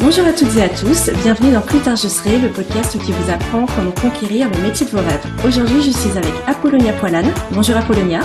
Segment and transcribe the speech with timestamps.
[0.00, 3.10] Bonjour à toutes et à tous, bienvenue dans Plus tard je serai, le podcast qui
[3.10, 5.26] vous apprend comment conquérir le métier de vos rêves.
[5.44, 7.32] Aujourd'hui, je suis avec Apollonia Poilane.
[7.50, 8.20] Bonjour Apollonia.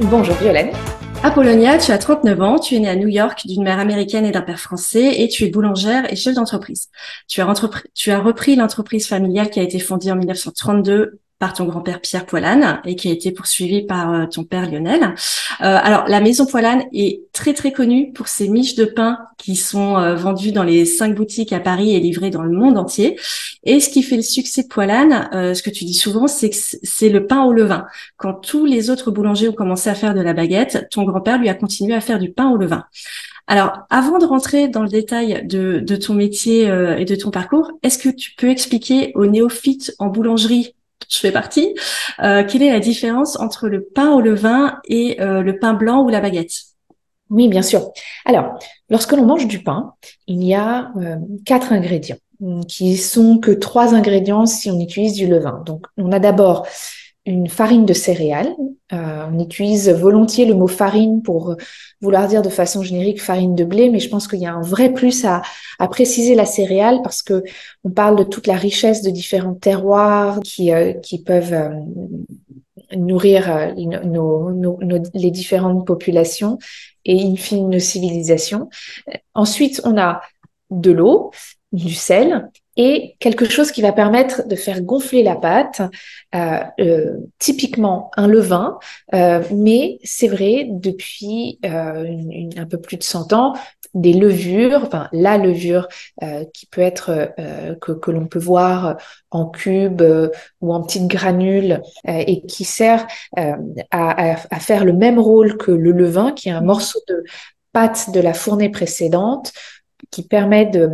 [0.00, 0.72] Bonjour Violaine.
[1.22, 4.32] Apollonia, tu as 39 ans, tu es née à New York d'une mère américaine et
[4.32, 6.88] d'un père français et tu es boulangère et chef d'entreprise.
[7.28, 7.54] Tu as,
[7.94, 12.24] tu as repris l'entreprise familiale qui a été fondée en 1932 par ton grand-père Pierre
[12.24, 15.02] Poilane et qui a été poursuivi par euh, ton père Lionel.
[15.02, 19.56] Euh, alors la maison Poilane est très très connue pour ses miches de pain qui
[19.56, 23.18] sont euh, vendues dans les cinq boutiques à Paris et livrées dans le monde entier.
[23.64, 26.56] Et ce qui fait le succès de Poilane, ce que tu dis souvent, c'est que
[26.56, 27.86] c'est le pain au levain.
[28.16, 31.48] Quand tous les autres boulangers ont commencé à faire de la baguette, ton grand-père lui
[31.48, 32.84] a continué à faire du pain au levain.
[33.46, 36.64] Alors, avant de rentrer dans le détail de, de ton métier
[36.98, 40.74] et de ton parcours, est-ce que tu peux expliquer aux néophytes en boulangerie
[41.08, 41.74] je fais partie.
[42.22, 46.02] Euh, quelle est la différence entre le pain au levain et euh, le pain blanc
[46.02, 46.52] ou la baguette?
[47.30, 47.90] Oui, bien sûr.
[48.26, 48.58] Alors,
[48.90, 49.94] lorsque l'on mange du pain,
[50.26, 51.16] il y a euh,
[51.46, 52.18] quatre ingrédients
[52.66, 55.62] qui sont que trois ingrédients si on utilise du levain.
[55.64, 56.66] Donc, on a d'abord
[57.24, 58.54] une farine de céréales.
[58.92, 61.56] Euh, on utilise volontiers le mot farine pour
[62.00, 64.60] vouloir dire de façon générique farine de blé, mais je pense qu'il y a un
[64.60, 65.42] vrai plus à,
[65.78, 67.44] à, préciser la céréale parce que
[67.84, 71.70] on parle de toute la richesse de différents terroirs qui, euh, qui peuvent euh,
[72.96, 74.78] nourrir euh, nos, nos,
[75.14, 76.58] les différentes populations
[77.04, 78.68] et in fine nos civilisations.
[79.34, 80.22] Ensuite, on a
[80.70, 81.30] de l'eau,
[81.72, 85.82] du sel et quelque chose qui va permettre de faire gonfler la pâte,
[86.34, 88.78] euh, euh, typiquement un levain,
[89.14, 93.54] euh, mais c'est vrai depuis un peu plus de 100 ans,
[93.94, 95.86] des levures, enfin la levure
[96.54, 97.34] qui peut être
[97.82, 98.96] que, que l'on peut voir
[99.30, 100.02] en cube
[100.62, 103.06] ou en petites granules et qui sert
[103.36, 103.58] à,
[103.90, 107.22] à, à, faire le même rôle que le levain, qui est un morceau de
[107.72, 109.52] pâte de la fournée précédente,
[110.10, 110.88] qui permet de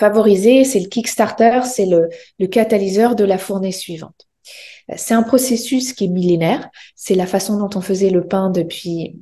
[0.00, 4.26] favoriser, c'est le Kickstarter, c'est le, le catalyseur de la fournée suivante.
[4.96, 6.68] C'est un processus qui est millénaire.
[6.96, 9.14] C'est la façon dont on faisait le pain depuis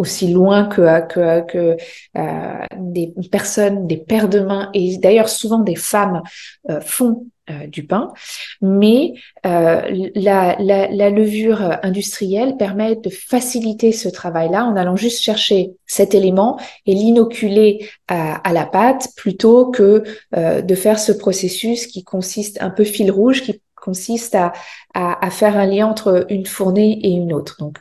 [0.00, 1.76] aussi loin que, que, que
[2.16, 6.22] euh, des personnes, des pères de main et d'ailleurs souvent des femmes
[6.70, 8.12] euh, font euh, du pain,
[8.60, 9.14] mais
[9.46, 16.14] euh, la, la, levure industrielle permet de faciliter ce travail-là en allant juste chercher cet
[16.14, 20.04] élément et l'inoculer à, la pâte plutôt que
[20.36, 25.56] euh, de faire ce processus qui consiste un peu fil rouge, qui consiste à, faire
[25.56, 27.56] un lien entre une fournée et une autre.
[27.58, 27.78] Donc,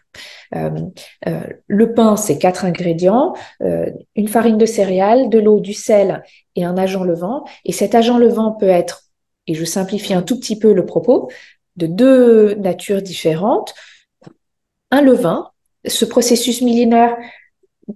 [0.51, 3.33] le pain, c'est quatre ingrédients
[4.15, 6.23] une farine de céréales, de l'eau, du sel
[6.55, 7.45] et un agent levant.
[7.65, 9.09] Et cet agent levant peut être
[9.49, 11.29] et je simplifie un tout petit peu le propos,
[11.75, 13.73] de deux natures différentes.
[14.91, 15.49] Un levain,
[15.87, 17.17] ce processus millénaire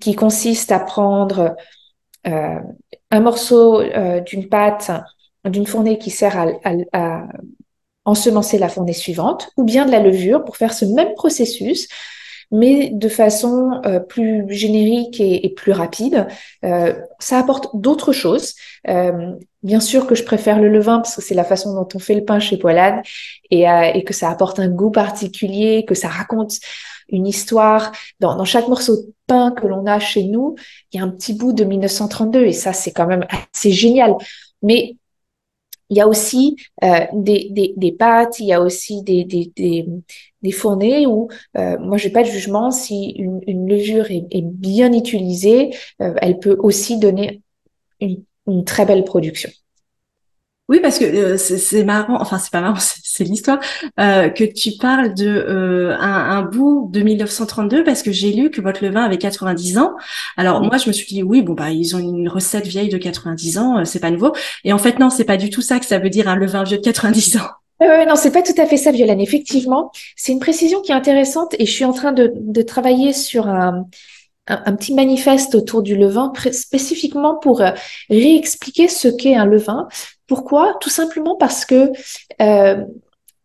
[0.02, 1.56] qui consiste à prendre
[2.26, 2.60] euh,
[3.12, 4.90] un morceau euh, d'une pâte,
[5.46, 6.44] d'une fournée qui sert
[6.92, 7.28] à,
[8.06, 11.88] ensemencer la fournée suivante, ou bien de la levure pour faire ce même processus,
[12.52, 16.28] mais de façon euh, plus générique et, plus rapide.
[16.64, 18.54] Euh, ça apporte d'autres choses.
[18.88, 19.34] Euh,
[19.64, 22.14] bien sûr que je préfère le levain parce que c'est la façon dont on fait
[22.14, 23.02] le pain chez Poilade
[23.50, 26.60] et, et, que ça apporte un goût particulier, que ça raconte
[27.10, 27.92] une histoire.
[28.20, 30.56] Dans, dans chaque morceau de pain que l'on a chez nous,
[30.92, 34.16] il y a un petit bout de 1932 et ça, c'est quand même assez génial.
[34.62, 34.96] Mais
[35.94, 39.52] il y a aussi euh, des, des, pâtes, il y a aussi des, des,
[40.42, 44.92] des, fournées où euh, moi j'ai pas de jugement si une, levure est, est, bien
[44.92, 45.70] utilisée,
[46.02, 47.42] euh, elle peut aussi donner
[48.00, 49.52] une, une très belle production.
[50.70, 53.60] Oui, parce que euh, c'est marrant, enfin c'est pas marrant, c'est l'histoire,
[54.00, 58.50] euh, que tu parles de euh, un, un, bout de 1932 parce que j'ai lu
[58.50, 59.92] que votre levain avait 90 ans.
[60.38, 62.98] Alors moi je me suis dit oui bon bah ils ont une recette vieille de
[62.98, 64.34] 90 ans, c'est pas nouveau.
[64.64, 66.64] Et en fait non c'est pas du tout ça que ça veut dire un levain
[66.64, 67.42] vieux de 90 ans.
[67.82, 69.20] Euh, non, c'est pas tout à fait ça, Violaine.
[69.20, 73.12] Effectivement, c'est une précision qui est intéressante et je suis en train de, de travailler
[73.12, 73.88] sur un,
[74.48, 77.62] un, petit manifeste autour du levain spécifiquement pour
[78.10, 79.90] réexpliquer ce qu'est un levain
[80.28, 80.78] pourquoi?
[80.80, 81.92] Tout simplement parce que
[82.42, 82.84] euh,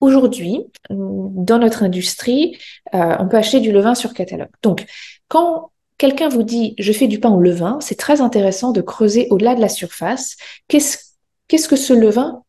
[0.00, 2.56] aujourd'hui, dans notre industrie,
[2.94, 4.50] euh, on peut acheter du levain sur catalogue.
[4.62, 4.86] Donc,
[5.28, 9.26] quand quelqu'un vous dit je fais du pain au levain, c'est très intéressant de creuser
[9.30, 10.36] au-delà de la surface.
[10.68, 12.42] Qu'est-ce que ce levain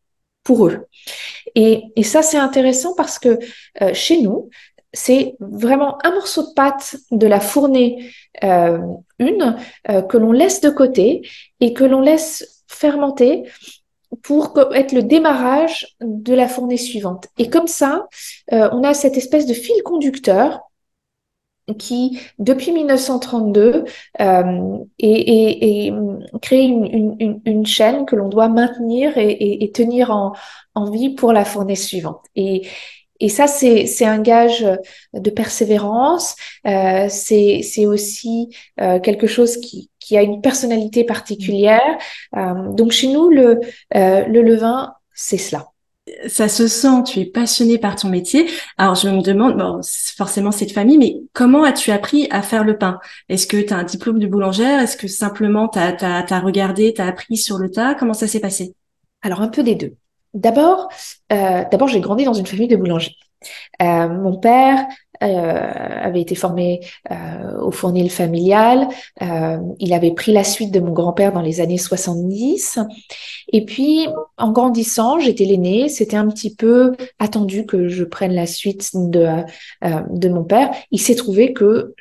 [0.44, 0.86] pour eux?
[1.54, 3.38] Et, ça, c'est intéressant parce que
[3.82, 4.48] euh, chez nous,
[4.92, 8.12] c'est vraiment un morceau de pâte de la fournée
[8.42, 8.78] euh,
[9.20, 9.56] une
[10.08, 11.22] que l'on laisse de côté
[11.60, 13.44] et que l'on laisse fermenter
[14.22, 17.28] pour être le démarrage de la fournée suivante.
[17.38, 18.06] Et comme ça,
[18.52, 20.60] euh, on a cette espèce de fil conducteur
[21.78, 23.84] qui, depuis 1932,
[24.20, 25.92] euh, et, et,
[26.42, 30.32] crée une, une, une, chaîne que l'on doit maintenir et, et tenir en,
[30.74, 32.24] en, vie pour la fournée suivante.
[32.34, 32.66] Et,
[33.20, 34.66] et ça, c'est un gage
[35.12, 36.34] de persévérance.
[36.66, 38.48] Euh, c'est aussi
[38.80, 41.98] euh, quelque chose qui, qui, a une personnalité particulière.
[42.36, 43.60] Euh, donc chez nous, le,
[43.94, 45.66] euh, le levain, c'est cela
[46.26, 48.48] ça se sent, tu es passionné par ton métier.
[48.78, 49.80] Alors je me demande, bon,
[50.16, 52.98] forcément c'est de famille, mais comment as-tu appris à faire le pain?
[53.28, 54.80] Est-ce que tu as un diplôme de boulangère?
[54.80, 57.94] Est-ce que simplement tu as, as, regardé, tu as appris sur le tas?
[57.94, 58.74] Comment ça s'est passé?
[59.22, 59.94] Alors un peu des deux.
[60.34, 60.88] D'abord,
[61.32, 63.16] euh, d'abord j'ai grandi dans une famille de boulangers.
[63.82, 64.86] Euh, mon père
[65.20, 66.80] avait été formé
[67.10, 68.88] euh, au fournil familial.
[69.22, 72.78] Euh, il avait pris la suite de mon grand-père dans les années 70.
[73.52, 74.06] Et puis,
[74.38, 75.88] en grandissant, j'étais l'aîné.
[75.88, 79.28] C'était un petit peu attendu que je prenne la suite de,
[79.82, 80.70] de mon père.
[80.90, 81.94] Il s'est trouvé que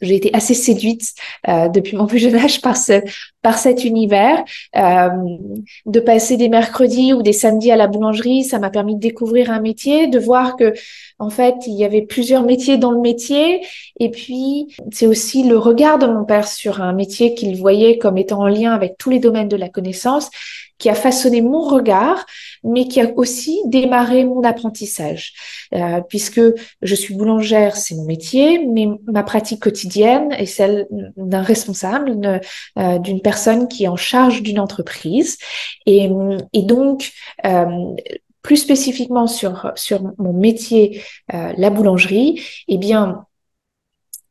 [0.00, 1.14] j'ai été assez séduite
[1.46, 3.00] depuis mon plus jeune âge par, ce,
[3.42, 4.44] par cet univers.
[4.74, 9.50] de passer des mercredis ou des samedis à la boulangerie, ça m'a permis de découvrir
[9.50, 10.74] un métier, de voir que
[11.18, 13.66] en fait, il y avait plusieurs métiers dans le métier.
[14.00, 18.18] Et puis, c'est aussi le regard de mon père sur un métier qu'il voyait comme
[18.18, 20.30] étant en lien avec tous les domaines de la connaissance
[20.78, 22.24] qui a façonné mon regard,
[22.62, 25.32] mais qui a aussi démarré mon apprentissage.
[25.74, 26.40] Euh, puisque
[26.82, 30.86] je suis boulangère, c'est mon métier, mais ma pratique quotidienne est celle
[31.16, 32.40] d'un responsable,
[32.78, 35.38] euh, d'une personne qui est en charge d'une entreprise.
[35.86, 36.08] Et,
[36.52, 37.10] et donc,
[37.44, 37.94] euh,
[38.42, 41.02] plus spécifiquement sur, sur mon métier,
[41.34, 43.24] euh, la boulangerie, eh bien,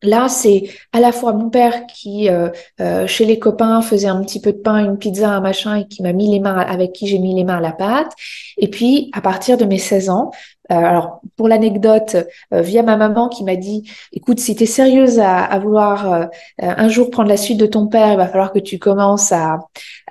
[0.03, 2.49] Là, c'est à la fois mon père qui, euh,
[2.79, 5.87] euh, chez les copains, faisait un petit peu de pain, une pizza, un machin, et
[5.87, 8.11] qui m'a mis les mains, avec qui j'ai mis les mains à la pâte.
[8.59, 10.29] Et puis, à partir de mes 16 ans,
[10.69, 12.17] alors pour l'anecdote,
[12.51, 16.27] via ma maman qui m'a dit, écoute, si tu es sérieuse à, à vouloir
[16.59, 19.59] un jour prendre la suite de ton père, il va falloir que tu commences à,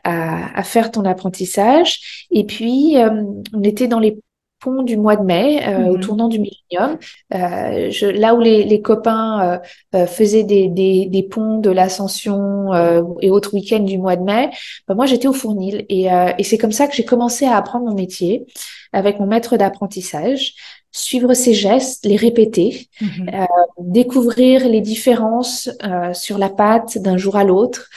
[0.06, 2.26] à, faire ton apprentissage.
[2.30, 3.22] Et puis, euh,
[3.52, 4.18] on était dans les
[4.60, 6.00] ponts du mois de mai, euh, au mhm.
[6.00, 6.98] tournant du millénium,
[7.34, 9.60] euh, je, là où les, les copains
[10.06, 12.72] faisaient des, des, des, ponts de l'ascension
[13.20, 14.48] et autres week-ends du mois de mai,
[14.88, 16.06] bah, moi j'étais au Fournil et,
[16.38, 18.46] et c'est comme ça que j'ai commencé à apprendre mon métier
[18.94, 20.54] avec mon maître d'apprentissage
[20.90, 23.46] suivre ses gestes, les répéter, mhm.
[23.78, 25.68] découvrir les différences
[26.14, 27.90] sur la pâte d'un jour à l'autre,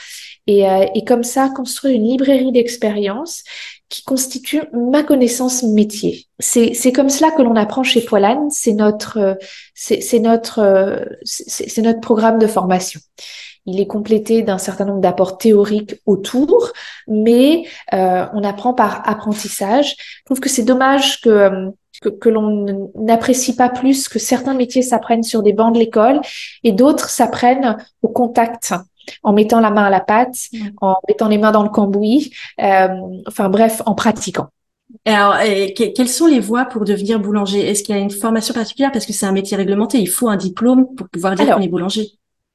[0.48, 3.44] euh, et, comme ça construire une librairie d'expériences
[3.88, 6.26] qui constitue ma connaissance métier.
[6.38, 9.36] C'est comme cela que l'on apprend chez Poilane, c'est notre
[9.74, 13.00] c'est notre c'est notre programme de formation.
[13.66, 16.72] Il est complété d'un certain nombre d'apports théoriques autour,
[17.06, 19.96] mais euh, on apprend par apprentissage.
[19.98, 21.70] Je trouve que c'est dommage que
[22.00, 26.20] que, que l'on n'apprécie pas plus que certains métiers s'apprennent sur des bancs de l'école
[26.64, 28.72] et d'autres s'apprennent au contact
[29.22, 30.36] en mettant la main à la pâte,
[30.80, 32.88] en mettant les mains dans le cambouis, euh,
[33.26, 34.48] enfin bref, en pratiquant.
[35.04, 35.36] alors,
[35.76, 37.68] quelles sont les voies pour devenir boulanger?
[37.68, 38.92] Est-ce qu'il y a une formation particulière?
[38.92, 41.68] Parce que c'est un métier réglementé Il faut un diplôme pour pouvoir dire qu'on est
[41.68, 42.08] boulanger.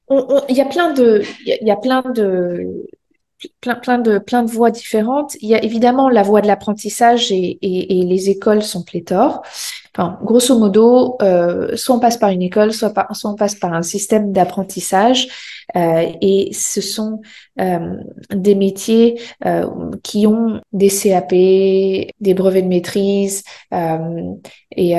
[0.09, 2.85] Il y a plein de, il y a plein de,
[3.61, 5.35] plein, plein de, plein de voies différentes.
[5.41, 9.41] Il y a évidemment la voie de l'apprentissage et, et, et, les écoles sont pléthores.
[9.97, 13.73] Enfin, grosso modo, euh, soit on passe par une école, soit, soit on passe par
[13.73, 15.27] un système d'apprentissage.
[15.75, 17.21] Euh, et ce sont
[17.59, 17.97] euh,
[18.31, 19.67] des métiers euh,
[20.03, 23.43] qui ont des CAP, des brevets de maîtrise.
[23.71, 24.95] et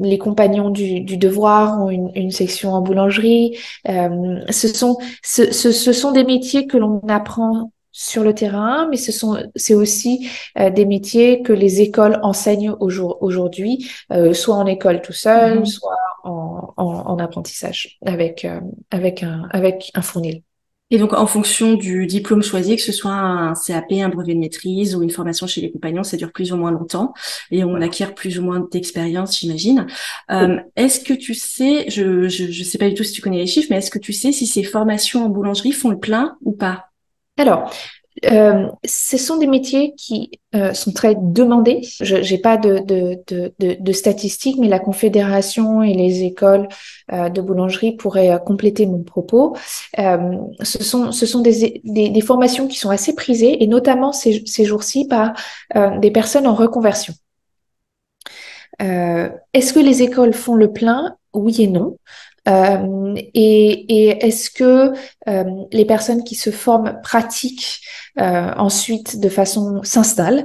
[0.00, 3.56] les compagnons du, du devoir ont une, une, section en boulangerie.
[3.86, 8.98] ce, sont, ce, ce, ce sont des métiers que l'on apprend sur le terrain, mais
[8.98, 14.66] ce sont c'est aussi euh, des métiers que les écoles enseignent aujourd'hui, euh, soit en
[14.66, 15.64] école tout seul, mm-hmm.
[15.64, 18.60] soit en, en, en, apprentissage avec euh,
[18.90, 20.42] avec un avec un fournil.
[20.90, 24.38] Et donc, en fonction du diplôme choisi, que ce soit un CAP, un brevet de
[24.38, 27.12] maîtrise ou une formation chez les compagnons, ça dure plus ou moins longtemps
[27.50, 29.86] et on acquiert plus ou moins d'expérience, j'imagine.
[30.30, 33.38] Euh, est-ce que tu sais, je, je je sais pas du tout si tu connais
[33.38, 36.36] les chiffres, mais est-ce que tu sais si ces formations en boulangerie font le plein
[36.42, 36.84] ou pas?
[37.36, 37.70] Alors,
[38.24, 41.82] euh, ce sont des métiers qui euh, sont très demandés.
[42.00, 46.68] Je n'ai pas de, statistiques, mais la Confédération et les écoles
[47.12, 49.56] euh, de boulangerie pourraient compléter mon propos.
[49.96, 55.34] Ce sont, des, formations qui sont assez prisées, et notamment ces, jours-ci par
[56.00, 57.14] des personnes en reconversion.
[58.78, 61.16] Est-ce que les écoles font le plein?
[61.34, 61.98] Oui et non.
[62.48, 64.92] Euh, et, et est-ce que
[65.28, 67.80] euh, les personnes qui se forment pratiquent
[68.18, 70.44] euh, ensuite de façon s'installent?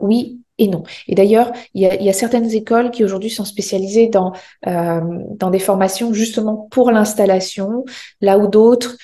[0.00, 0.84] Oui et non.
[1.06, 4.32] Et d'ailleurs, il y a, y a, certaines écoles qui aujourd'hui sont spécialisées dans,
[4.64, 7.84] dans des formations justement pour l'installation,
[8.22, 8.96] là où d'autres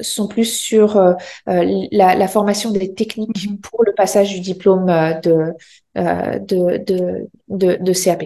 [0.00, 1.14] sont plus sur euh,
[1.46, 3.60] la, la, formation des techniques mm-hmm.
[3.60, 4.86] pour le passage du diplôme
[5.22, 5.52] de,
[5.96, 8.24] euh, de, de, de, de CAP.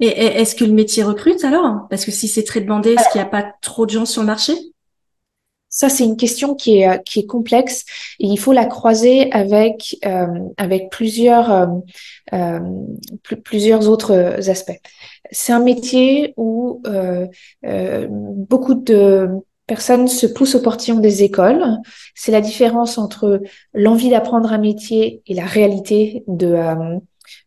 [0.00, 1.88] Et est-ce que le métier recrute alors?
[1.90, 4.22] Parce que si c'est très demandé, est-ce qu'il n'y a pas trop de gens sur
[4.22, 4.54] le marché?
[5.70, 7.84] Ça, c'est une question qui est, qui est complexe
[8.20, 10.26] et il faut la croiser avec, euh,
[10.56, 11.66] avec plusieurs, euh,
[12.32, 12.60] euh
[13.44, 14.80] plusieurs autres aspects.
[15.30, 17.26] C'est un métier où euh,
[17.66, 19.28] euh, beaucoup de
[19.66, 21.62] personnes se poussent au portillon des écoles.
[22.14, 23.42] C'est la différence entre
[23.74, 26.56] l'envie d'apprendre un métier et la réalité de,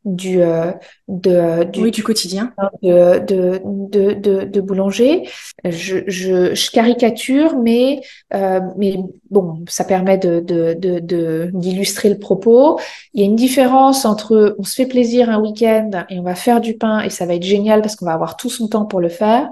[0.05, 0.71] du, euh,
[1.07, 5.27] de, du, oui, du quotidien de, de, de, de, de boulanger.
[5.63, 8.01] Je, je, je, caricature, mais,
[8.33, 8.97] euh, mais
[9.29, 12.79] bon, ça permet de, de, de, d'illustrer le propos.
[13.13, 16.35] Il y a une différence entre on se fait plaisir un week-end et on va
[16.35, 18.85] faire du pain et ça va être génial parce qu'on va avoir tout son temps
[18.85, 19.49] pour le faire.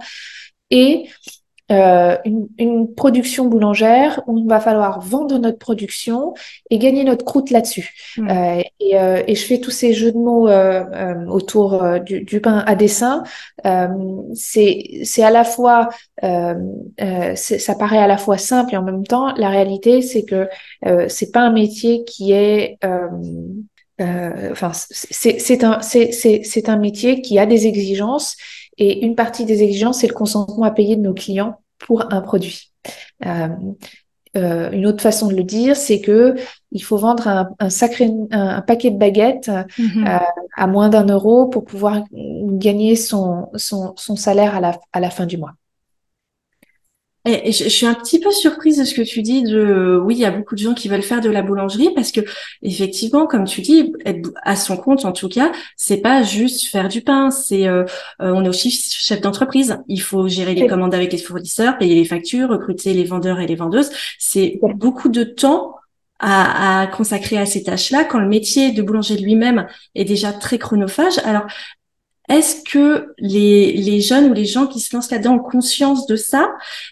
[0.71, 1.09] Et
[1.71, 6.33] euh, une, une, production boulangère où il va falloir vendre notre production
[6.71, 7.93] et gagner notre croûte là-dessus.
[8.17, 8.29] Mmh.
[8.29, 12.21] Euh, et, euh, et, je fais tous ces jeux de mots euh, euh, autour du,
[12.21, 13.23] du, pain à dessin.
[14.33, 15.89] c'est à la fois,
[16.21, 20.47] ça paraît à la fois simple et en même temps, la réalité, c'est que
[21.07, 22.79] c'est pas un métier qui est
[23.99, 28.37] enfin, c'est un, c'est un métier qui a des exigences
[28.79, 32.21] et une partie des exigences, c'est le consentement à payer de nos clients pour un
[32.21, 32.71] produit.
[33.25, 33.49] Euh,
[34.37, 36.35] euh, une autre façon de le dire, c'est que
[36.71, 40.07] il faut vendre un, un sacré un, paquet de baguettes mm-hmm.
[40.07, 44.99] euh, à moins d'un euro pour pouvoir gagner son, son, son salaire à la, à
[44.99, 45.53] la fin du mois.
[47.29, 50.19] Et je, suis un petit peu surprise de ce que tu dis de oui, il
[50.19, 52.21] y a beaucoup de gens qui veulent faire de la boulangerie parce que
[52.61, 56.87] effectivement, comme tu dis, être à son compte en tout cas, c'est pas juste faire
[56.87, 57.83] du pain, c'est euh,
[58.21, 59.77] euh, on est aussi chef d'entreprise.
[59.87, 63.47] Il faut gérer les commandes avec les fournisseurs, payer les factures, recruter les vendeurs et
[63.47, 63.89] les vendeuses.
[64.17, 65.75] C'est beaucoup de temps
[66.19, 70.57] à, à, consacrer à ces tâches-là quand le métier de boulanger lui-même est déjà très
[70.57, 71.17] chronophage.
[71.23, 71.45] Alors,
[72.29, 76.15] est-ce que les, les jeunes ou les gens qui se lancent là-dedans ont conscience de
[76.15, 76.51] ça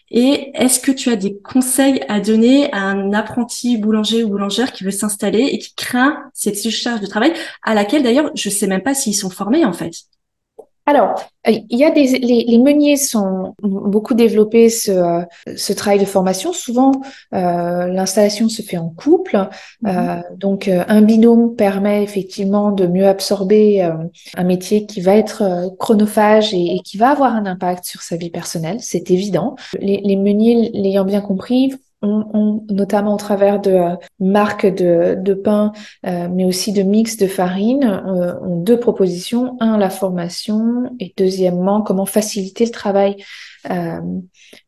[0.10, 4.74] Et est-ce que tu as des conseils à donner à un apprenti boulanger ou boulangère
[4.74, 8.68] qui veut s'installer et qui craint cette surcharge de travail à laquelle d'ailleurs je sais
[8.68, 9.94] même pas s'ils sont formés en fait?
[10.88, 15.26] Alors, euh, il y a des les, les meuniers sont beaucoup développés ce,
[15.58, 16.54] ce travail de formation.
[16.54, 16.92] Souvent,
[17.34, 20.38] euh, l'installation se fait en couple, euh, mm-hmm.
[20.38, 23.92] donc euh, un binôme permet effectivement de mieux absorber euh,
[24.38, 28.16] un métier qui va être chronophage et, et, qui va avoir un impact sur sa
[28.16, 28.78] vie personnelle.
[28.80, 29.58] C'est évident.
[29.82, 31.74] Les, les meuniers, l'ayant bien compris,
[32.04, 35.72] notamment au travers de euh, marques de, pain,
[36.06, 39.58] euh, mais aussi de mix de farine, euh, ont deux propositions.
[39.60, 43.18] Un, la formation, et deuxièmement, comment faciliter le travail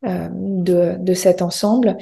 [0.04, 1.98] de, de cet ensemble.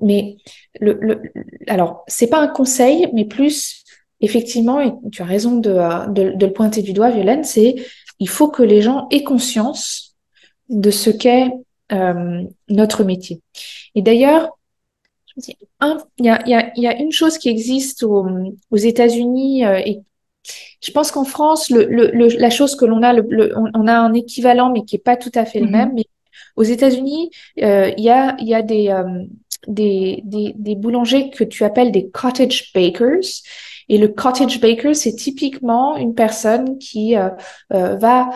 [0.00, 0.36] mais
[0.80, 1.22] le, le,
[1.66, 3.82] alors, c'est pas un conseil, mais plus
[4.20, 5.72] effectivement, et tu as raison de,
[6.12, 7.74] de, de le pointer du doigt, Violaine, c'est
[8.20, 10.14] il faut que les gens aient conscience
[10.68, 11.50] de ce qu'est
[11.92, 13.40] euh, notre métier.
[13.94, 14.58] Et d'ailleurs,
[15.36, 15.54] il
[16.20, 18.26] y a, y, a, y a, une chose qui existe aux,
[18.70, 20.00] aux États-Unis euh, et
[20.80, 24.72] je pense qu'en France, le, le, la chose que l'on a, on, a un équivalent
[24.72, 25.70] mais qui est pas tout à fait le mm-hmm.
[25.70, 25.92] même.
[25.94, 26.04] Mais
[26.56, 27.30] aux États-Unis,
[27.62, 28.92] euh, il y a, y a des,
[29.68, 33.20] des, des, des, boulangers que tu appelles des cottage bakers.
[33.88, 37.28] Et le cottage baker, c'est typiquement une personne qui euh,
[37.72, 38.30] euh va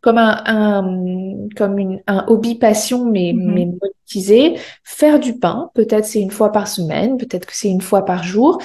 [0.00, 3.52] comme un, un comme une, un hobby passion mais, mm-hmm.
[3.52, 4.54] mais monétisé,
[4.84, 8.22] faire du pain, peut-être c'est une fois par semaine, peut-être que c'est une fois par
[8.22, 8.60] jour,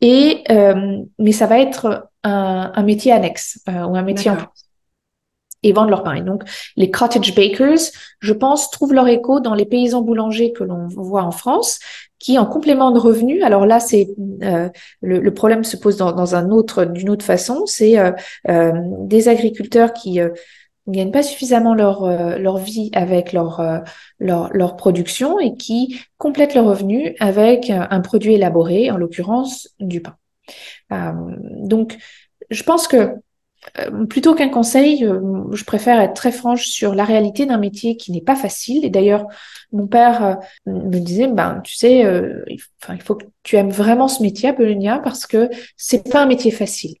[0.00, 4.36] et euh, mais ça va être un, un métier annexe euh, ou un métier en
[4.36, 4.46] plus
[5.62, 6.14] et vendre leur pain.
[6.14, 6.42] Et donc,
[6.76, 7.78] les cottage bakers,
[8.20, 11.78] je pense, trouvent leur écho dans les paysans boulangers que l'on voit en France,
[12.18, 14.08] qui en complément de revenus, alors là, c'est
[14.42, 14.68] euh,
[15.00, 18.12] le, le, problème se pose dans, dans un autre, d'une autre façon, c'est euh,
[18.48, 20.20] euh, des agriculteurs qui
[20.86, 23.78] ne gagnent pas suffisamment leur, euh, leur vie avec leur, euh,
[24.18, 30.00] leur, leur, production et qui complètent le revenu avec un produit élaboré, en l'occurrence du
[30.00, 30.16] pain.
[30.92, 31.12] Euh,
[31.60, 31.98] donc,
[32.50, 33.14] je pense que
[34.08, 35.08] plutôt qu'un conseil,
[35.52, 38.84] je préfère être très franche sur la réalité d'un métier qui n'est pas facile.
[38.84, 39.28] Et d'ailleurs,
[39.70, 42.00] mon père me disait, ben, tu sais,
[42.48, 46.10] il, enfin, il faut que tu aimes vraiment ce métier à Bologna parce que c'est
[46.10, 46.96] pas un métier facile.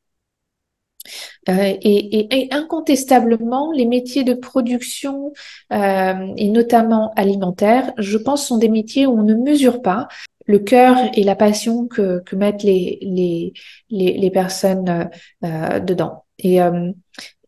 [1.48, 5.32] Euh, et, et, incontestablement, les métiers de production
[5.72, 10.08] euh, et notamment alimentaire, je pense, sont des métiers où on ne mesure pas
[10.46, 13.52] le cœur et la passion que, que mettent les, les,
[13.90, 15.10] les, les personnes
[15.44, 16.24] euh, dedans.
[16.38, 16.58] Et,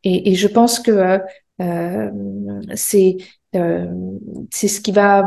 [0.04, 1.18] et, et, je pense que
[2.74, 3.16] c'est
[4.50, 5.24] c'est ce qui va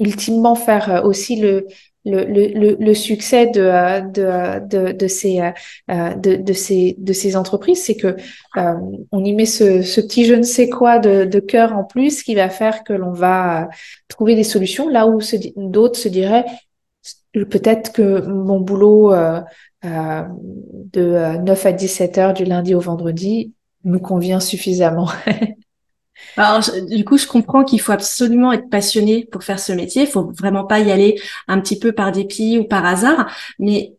[0.00, 1.66] ultimement faire aussi le,
[2.04, 7.36] le, le, le, succès de, de, de, de ces, euh, de, de, ces, de ces
[7.36, 8.16] entreprises, c'est que
[8.56, 8.74] euh,
[9.12, 12.22] on y met ce, ce, petit je ne sais quoi de, de cœur en plus
[12.22, 13.68] qui va faire que l'on va
[14.08, 15.20] trouver des solutions là où
[15.56, 16.46] d'autres se diraient
[17.32, 19.40] peut-être que mon boulot euh,
[19.84, 20.22] euh
[20.92, 23.52] de 9 à 17 heures du lundi au vendredi
[23.84, 25.08] me convient suffisamment.
[26.36, 30.02] Alors, du coup, je comprends qu'il faut absolument être passionné pour faire ce métier.
[30.02, 33.30] Il faut vraiment pas y aller un petit peu par dépit ou par hasard.
[33.58, 33.96] Mais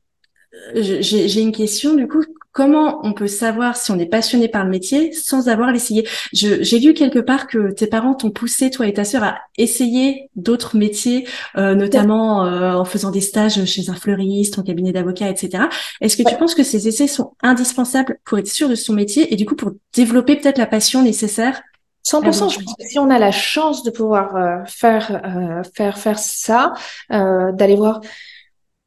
[0.75, 4.63] euh, j'ai une question, du coup, comment on peut savoir si on est passionné par
[4.65, 8.87] le métier sans avoir l'essayé J'ai lu quelque part que tes parents t'ont poussé, toi
[8.87, 13.89] et ta sœur, à essayer d'autres métiers, euh, notamment euh, en faisant des stages chez
[13.89, 15.65] un fleuriste, en cabinet d'avocat, etc.
[16.01, 19.31] Est-ce que tu penses que ces essais sont indispensables pour être sûr de son métier
[19.31, 21.61] et du coup pour développer peut-être la passion nécessaire
[22.09, 25.97] 100%, je pense que si on a la chance de pouvoir euh, faire, euh, faire,
[25.97, 26.73] faire ça,
[27.11, 28.01] euh, d'aller voir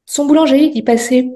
[0.07, 1.31] son boulanger, d'y passer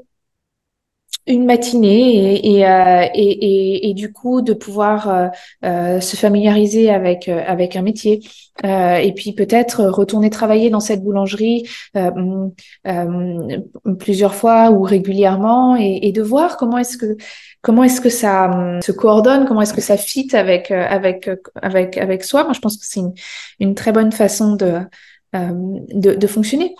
[1.26, 5.28] une matinée et, et, euh, et, et, du coup de pouvoir euh,
[5.64, 8.20] euh, se familiariser avec avec un métier.
[8.64, 11.68] Et puis peut-être retourner travailler dans cette boulangerie
[13.98, 17.18] plusieurs fois ou régulièrement et, de voir comment est-ce que
[17.60, 21.28] comment est-ce que ça se coordonne comment est-ce que ça fit avec avec
[21.60, 22.44] avec avec soi.
[22.44, 23.12] Moi je pense que c'est une,
[23.60, 24.80] une très bonne façon de
[25.92, 26.74] de, de, fonctionner.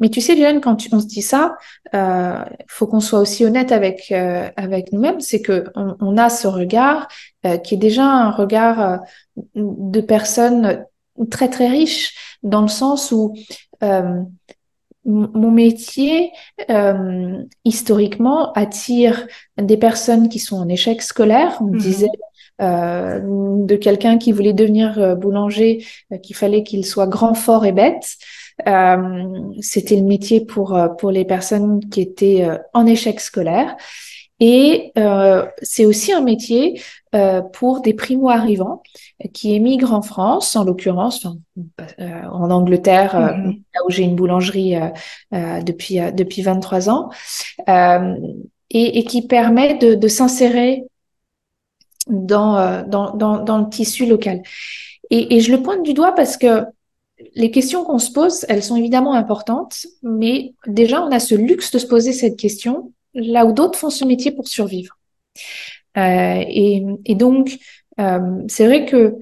[0.00, 1.56] Mais tu sais, Liliane, quand on se dit ça,
[1.92, 5.20] il euh, faut qu'on soit aussi honnête avec euh, avec nous-mêmes.
[5.20, 7.08] C'est que on, on, a ce regard
[7.46, 8.96] euh, qui est déjà un regard euh,
[9.54, 10.84] de personnes
[11.30, 13.34] très très riche, dans le sens où
[13.82, 14.22] euh,
[15.04, 16.30] mon métier,
[17.64, 19.26] historiquement, attire
[19.60, 21.58] des personnes qui sont en échec scolaire.
[21.60, 22.08] On mmh disait
[22.60, 25.84] euh, de quelqu'un qui voulait devenir boulanger,
[26.22, 28.16] qu'il fallait qu'il soit grand, fort et bête.
[28.68, 33.76] Euh, c'était le métier pour euh, pour les personnes qui étaient euh, en échec scolaire.
[34.40, 36.80] Et euh, c'est aussi un métier
[37.14, 38.82] euh, pour des primo-arrivants
[39.32, 41.26] qui émigrent en France, en l'occurrence,
[42.00, 43.62] euh, en Angleterre, mm-hmm.
[43.74, 44.74] là où j'ai une boulangerie
[45.30, 47.10] depuis depuis 23 ans,
[47.68, 50.86] et, et, qui permet de, de s'insérer
[52.08, 54.42] dans, dans, dans, dans, le tissu local.
[55.10, 56.64] Et, et, je le pointe du doigt parce que
[57.34, 61.70] les questions qu'on se pose, elles sont évidemment importantes, mais déjà, on a ce luxe
[61.70, 64.98] de se poser cette question là où d'autres font ce métier pour survivre.
[65.96, 67.58] Euh, et, donc,
[68.00, 69.16] euh, c'est vrai que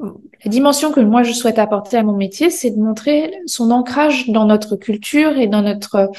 [0.00, 4.28] la dimension que moi je souhaite apporter à mon métier, c'est de montrer son ancrage
[4.28, 6.10] dans notre culture et dans notre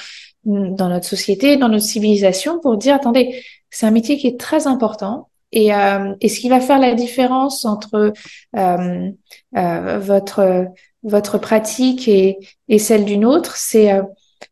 [0.45, 4.67] dans notre société, dans notre civilisation, pour dire attendez, c'est un métier qui est très
[4.67, 5.29] important.
[5.55, 8.11] Et, euh, et, ce qui va faire la différence entre
[8.57, 9.11] euh,
[9.55, 10.65] euh, votre
[11.03, 12.39] votre pratique et,
[12.69, 13.91] et celle d'une autre, c'est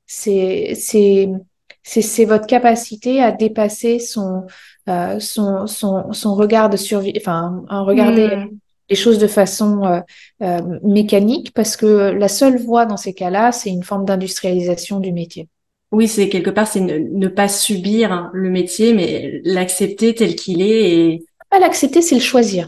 [0.05, 1.27] c'est c'est
[1.83, 4.45] c'est votre capacité à dépasser son
[5.19, 8.49] son, son son regard de survie, enfin un regarder hmm.
[8.89, 10.03] les choses de façon
[10.83, 15.47] mécanique, parce que la seule voie dans ces cas-là, c'est une forme d'industrialisation du métier.
[15.91, 20.91] Oui, c'est quelque part, c'est ne, pas subir le métier, mais l'accepter tel qu'il est.
[20.91, 21.25] Et...
[21.49, 22.67] Pas l'accepter, c'est le choisir.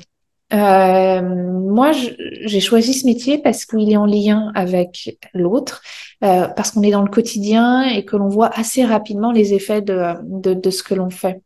[0.53, 5.81] Euh, moi, j'ai choisi ce métier parce qu'il est en lien avec l'autre,
[6.23, 9.81] euh, parce qu'on est dans le quotidien et que l'on voit assez rapidement les effets
[9.81, 11.41] de, ce que l'on fait.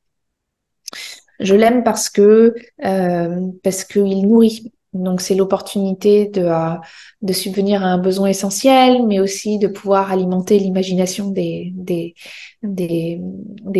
[1.39, 6.75] Je l'aime parce que euh, parce qu'il nourrit donc c'est l'opportunité de, euh,
[7.21, 11.73] de subvenir à un besoin essentiel, mais aussi de pouvoir alimenter l'imagination des,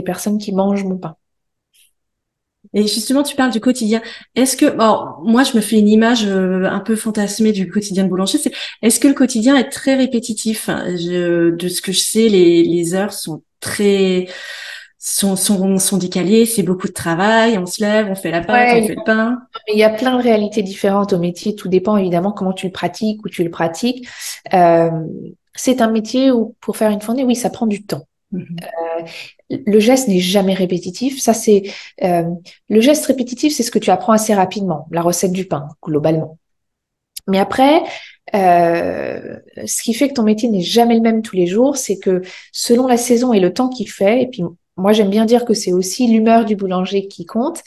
[0.06, 1.16] personnes qui mangent mon pain.
[2.74, 4.02] Et justement, tu parles du quotidien.
[4.36, 8.10] Est-ce que, moi, je me fais une image euh, un peu fantasmée du quotidien de
[8.10, 8.40] boulanger.
[8.82, 10.70] Est-ce que le quotidien est très répétitif?
[10.70, 14.28] De ce que je sais, les heures sont très
[15.08, 18.76] sont, sont, sont décalés, c'est beaucoup de travail, on se lève, on fait la pâte,
[18.76, 19.40] on fait le pain.
[19.72, 22.74] Il y a plein de réalités différentes au métier, tout dépend évidemment comment tu le
[22.74, 24.06] pratiques, ou tu le pratiques.
[24.54, 24.92] Euh,
[25.56, 28.06] c'est un métier où pour faire une fondée, oui, ça prend du temps.
[28.34, 28.64] Mm-hmm.
[28.64, 31.22] Euh, le geste n'est jamais répétitif.
[31.22, 31.64] Ça, c'est
[32.04, 32.26] euh,
[32.68, 36.38] le geste répétitif, c'est ce que tu apprends assez rapidement, la recette du pain globalement.
[37.28, 37.82] Mais après,
[38.36, 41.98] euh, ce qui fait que ton métier n'est jamais le même tous les jours, c'est
[41.98, 44.44] que selon la saison et le temps qu'il fait, et puis
[44.78, 47.62] moi j'aime bien dire que c'est aussi l'humeur du boulanger qui compte.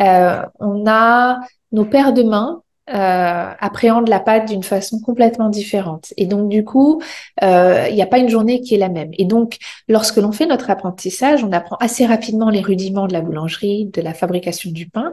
[0.00, 1.38] Euh, on a
[1.72, 6.14] nos paires de mains euh, appréhendent la pâte d'une façon complètement différente.
[6.16, 7.02] Et donc, du coup,
[7.42, 9.10] euh, il n'y a pas une journée qui est la même.
[9.14, 9.56] Et donc,
[9.88, 14.00] lorsque l'on fait notre apprentissage, on apprend assez rapidement les rudiments de la boulangerie, de
[14.00, 15.12] la fabrication du pain.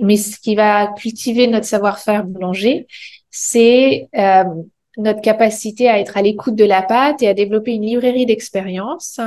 [0.00, 2.86] Mais ce qui va cultiver notre savoir-faire boulanger,
[3.30, 4.44] c'est euh,
[4.96, 9.20] notre capacité à être à l'écoute de la pâte et à développer une librairie d'expérience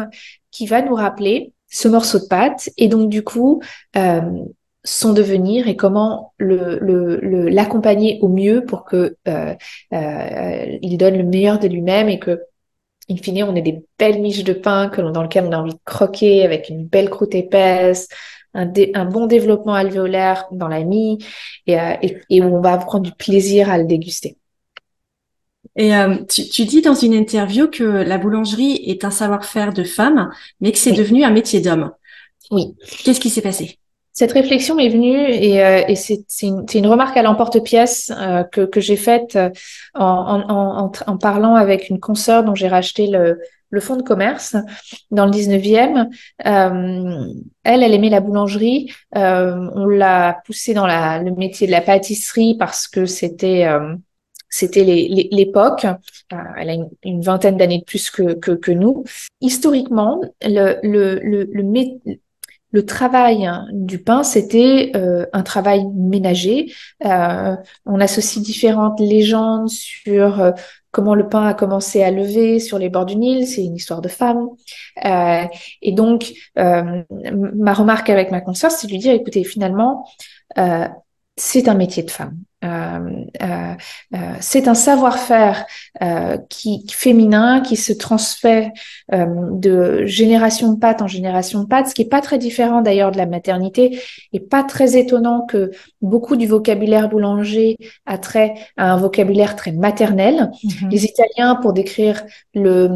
[0.57, 3.61] qui va nous rappeler ce morceau de pâte et donc du coup
[3.95, 4.21] euh,
[4.83, 9.53] son devenir et comment l'accompagner au mieux pour que euh,
[9.93, 12.41] euh, il donne le meilleur de lui-même et que
[13.07, 15.75] in fine on ait des belles miches de pain que dans lequel on a envie
[15.75, 18.07] de croquer avec une belle croûte épaisse
[18.55, 21.23] un, bon développement alvéolaire dans la mie
[21.67, 24.37] et où on va prendre du plaisir à le déguster.
[25.77, 29.83] Et euh, tu, tu, dis dans une interview que la boulangerie est un savoir-faire de
[29.83, 31.91] femme, mais que c'est devenu un métier d'homme.
[32.51, 32.75] Oui.
[33.03, 33.77] Qu'est-ce qui s'est passé?
[34.13, 38.61] Cette réflexion m'est venue et, euh, et c'est une, une, remarque à l'emporte-pièce euh, que,
[38.61, 39.51] que j'ai faite euh,
[39.93, 44.01] en, en, en, en, parlant avec une consoeur dont j'ai racheté le, le fonds de
[44.01, 44.55] commerce
[45.11, 46.07] dans le 19e.
[46.47, 48.91] Euh, elle, elle aimait la boulangerie.
[49.15, 53.67] Euh, on l'a poussée dans la, le métier de la pâtisserie parce que c'était
[54.49, 55.85] c'était l'époque.
[56.57, 59.03] Elle a une, vingtaine d'années de plus que, nous.
[59.41, 60.79] Historiquement, le,
[62.85, 66.71] travail du pain, c'était euh, un travail ménager.
[67.05, 67.55] Euh,
[67.85, 70.51] on associe différentes légendes sur euh,
[70.91, 73.47] comment le pain a commencé à lever sur les bords du Nil.
[73.47, 74.49] C'est une histoire de femme.
[75.03, 80.07] et donc, ma remarque avec ma consoeur, c'est de lui dire, écoutez, finalement,
[81.35, 82.37] c'est un métier de femme.
[82.63, 82.99] Euh,
[83.43, 83.73] euh,
[84.15, 85.65] euh, c'est un savoir-faire
[86.49, 88.71] qui féminin qui se transfère
[89.11, 93.11] de génération de pâte en génération de pâte, ce qui est pas très différent d'ailleurs
[93.11, 93.99] de la maternité
[94.33, 99.71] et pas très étonnant que beaucoup du vocabulaire boulanger a trait à un vocabulaire très
[99.71, 100.51] maternel.
[100.63, 100.89] Mm-hmm.
[100.91, 102.89] Les Italiens, pour décrire le,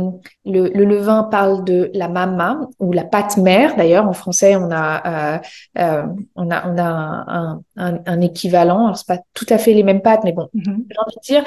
[0.45, 3.75] le, le, levain, parlent de la mamma ou la pâte mère.
[3.75, 5.41] D'ailleurs, en français, on a
[5.75, 8.85] on a on a un, un, un équivalent.
[8.85, 10.85] Alors c'est pas tout à fait les mêmes pattes, mais bon, mhm.
[10.89, 11.43] j'ai envie de dire,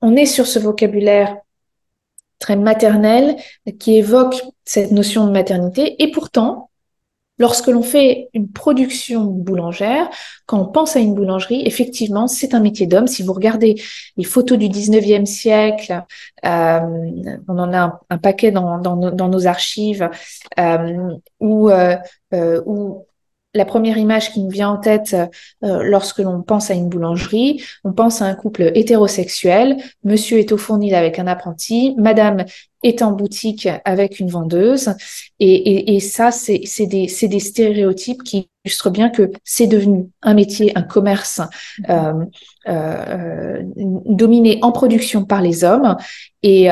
[0.00, 1.36] on est sur ce vocabulaire
[2.38, 3.36] très maternel
[3.78, 6.02] qui évoque cette notion de maternité.
[6.02, 6.70] Et pourtant,
[7.38, 10.10] lorsque l'on fait une production boulangère,
[10.46, 13.06] quand on pense à une boulangerie, effectivement, c'est un métier d'homme.
[13.06, 13.80] Si vous regardez
[14.16, 16.04] les photos du 19e siècle,
[16.44, 16.80] euh,
[17.48, 20.08] on en a un, paquet dans, nos, archives,
[20.58, 21.96] euh, où, euh,
[22.66, 23.06] où
[23.54, 25.14] la première image qui nous vient en tête
[25.64, 29.76] euh, lorsque l'on pense à une boulangerie, on pense à un couple hétérosexuel.
[30.04, 32.44] Monsieur est au fournil avec un apprenti, madame
[32.82, 34.94] est en boutique avec une vendeuse.
[35.38, 41.40] Et, ça, c'est des, stéréotypes qui illustrent bien que c'est devenu un métier, un commerce
[41.88, 42.24] euh,
[42.68, 43.62] euh,
[44.06, 45.96] dominé en production par les hommes.
[46.42, 46.68] Et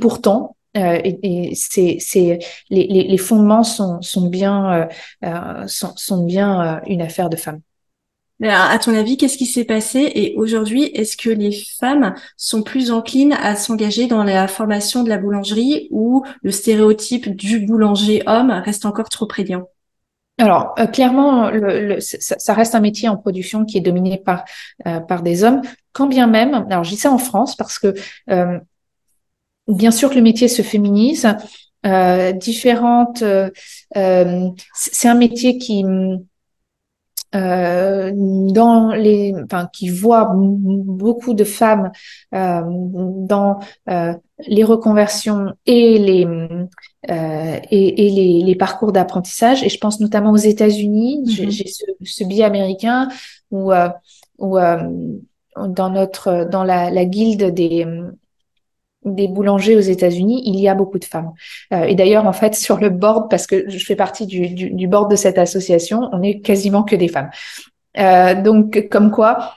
[0.00, 1.98] pourtant, euh, et, c'est,
[2.70, 4.86] les, les, fondements sont, sont bien, euh,
[5.24, 7.60] euh, sont, sont, bien une affaire de femmes.
[8.42, 10.12] À ton avis, qu'est-ce qui s'est passé?
[10.14, 15.08] Et aujourd'hui, est-ce que les femmes sont plus enclines à s'engager dans la formation de
[15.08, 19.68] la boulangerie ou le stéréotype du boulanger homme reste encore trop prégnant?
[20.40, 24.44] Alors clairement, le, ça, reste un métier en production qui est dominé par
[24.84, 25.62] par des hommes.
[25.90, 27.92] Quand bien même, alors je dis ça en France parce que
[29.68, 31.28] bien sûr que le métier se féminise.
[31.86, 33.22] Euh, différentes.
[33.22, 33.50] Euh,
[33.96, 35.84] euh c'est un métier qui
[37.34, 41.92] euh, dans les, enfin, qui voit beaucoup de femmes
[42.34, 43.58] euh, dans
[43.90, 44.14] euh,
[44.46, 46.26] les reconversions et les
[47.06, 49.62] et, et, les, les parcours d'apprentissage.
[49.62, 51.22] Et je pense notamment aux États-Unis.
[51.26, 51.68] J'ai mm-hmm.
[51.68, 53.08] ce, ce biais américain
[53.50, 53.72] où
[54.38, 57.86] où dans notre dans la, la guilde des
[59.04, 61.32] des boulangers aux États-Unis, il y a beaucoup de femmes.
[61.72, 64.70] Euh, et d'ailleurs, en fait, sur le board, parce que je fais partie du, du,
[64.70, 67.30] du board de cette association, on est quasiment que des femmes.
[67.98, 69.54] Euh, donc, comme quoi,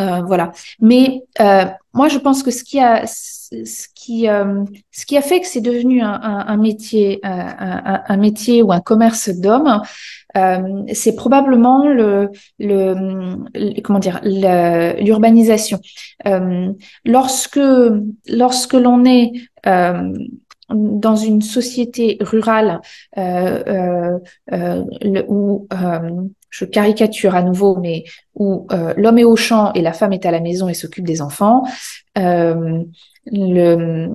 [0.00, 0.52] euh, voilà.
[0.80, 5.22] Mais euh, moi, je pense que ce qui a, ce qui, euh, ce qui a
[5.22, 9.82] fait que c'est devenu un, un, un métier, un, un, métier ou un commerce d'hommes,
[10.92, 15.80] c'est probablement le, le, comment dire, l'urbanisation.
[17.04, 17.60] lorsque,
[18.28, 19.32] lorsque l'on est
[20.70, 22.80] dans une société rurale
[23.18, 24.18] euh,
[24.52, 24.84] euh,
[25.28, 25.66] où
[26.50, 28.04] je caricature à nouveau, mais
[28.34, 31.06] où euh, l'homme est au champ et la femme est à la maison et s'occupe
[31.06, 31.62] des enfants,
[32.18, 32.82] euh,
[33.26, 34.06] le,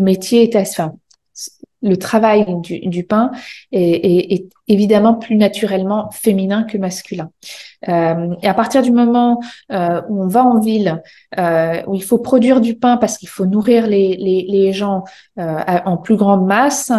[0.00, 0.94] métier est assez, enfin,
[1.84, 3.30] le travail du, du pain
[3.70, 7.30] est, est, évidemment plus naturellement féminin que masculin.
[7.86, 9.38] Euh, et à partir du moment
[9.70, 11.02] euh, où on va en ville,
[11.38, 15.04] euh, où il faut produire du pain parce qu'il faut nourrir les, les, les gens
[15.38, 16.90] euh, en plus grande masse,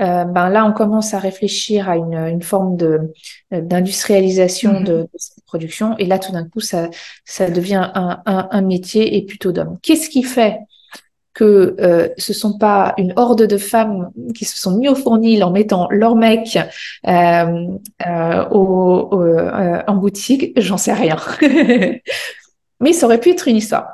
[0.00, 3.14] euh, ben là on commence à réfléchir à une, une forme de
[3.50, 4.84] d'industrialisation mm-hmm.
[4.84, 5.96] de, de, cette production.
[5.96, 6.90] Et là tout d'un coup ça
[7.24, 9.78] ça devient un, un, un métier et plutôt d'homme.
[9.80, 10.58] Qu'est-ce qui fait
[11.34, 15.42] que euh, ce sont pas une horde de femmes qui se sont mis au fournil
[15.42, 16.56] en mettant leur mec
[17.06, 17.66] euh,
[18.06, 21.16] euh, au, au, euh, en boutique, j'en sais rien.
[22.80, 23.88] Mais ça aurait pu être une histoire.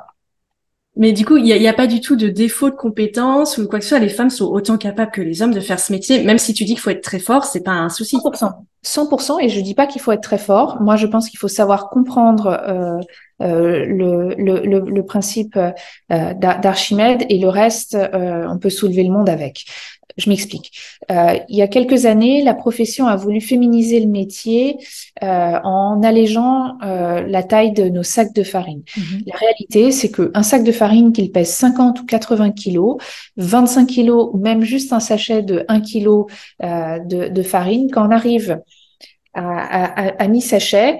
[0.97, 3.67] Mais du coup, il n'y a, a, pas du tout de défaut de compétences ou
[3.67, 3.99] quoi que ce soit.
[3.99, 6.23] Les femmes sont autant capables que les hommes de faire ce métier.
[6.23, 8.17] Même si tu dis qu'il faut être très fort, c'est pas un souci.
[8.17, 8.51] 100%.
[8.85, 9.39] 100%.
[9.41, 10.81] Et je dis pas qu'il faut être très fort.
[10.81, 12.99] Moi, je pense qu'il faut savoir comprendre euh,
[13.41, 19.65] euh, le, principe euh, d'Archimède et le reste, on peut soulever le monde avec.
[20.17, 20.71] Je m'explique.
[21.09, 24.77] Euh, il y a quelques années, la profession a voulu féminiser le métier
[25.23, 28.83] euh, en allégeant euh, la taille de nos sacs de farine.
[28.97, 29.23] Mm-hmm.
[29.27, 32.97] La réalité, c'est qu'un sac de farine qu'il pèse 50 ou 80 kilos,
[33.37, 36.27] 25 kilos ou même juste un sachet de 1 kilo
[36.61, 38.59] de, de, farine, quand on arrive
[39.33, 40.97] à, à, à mi-sachet,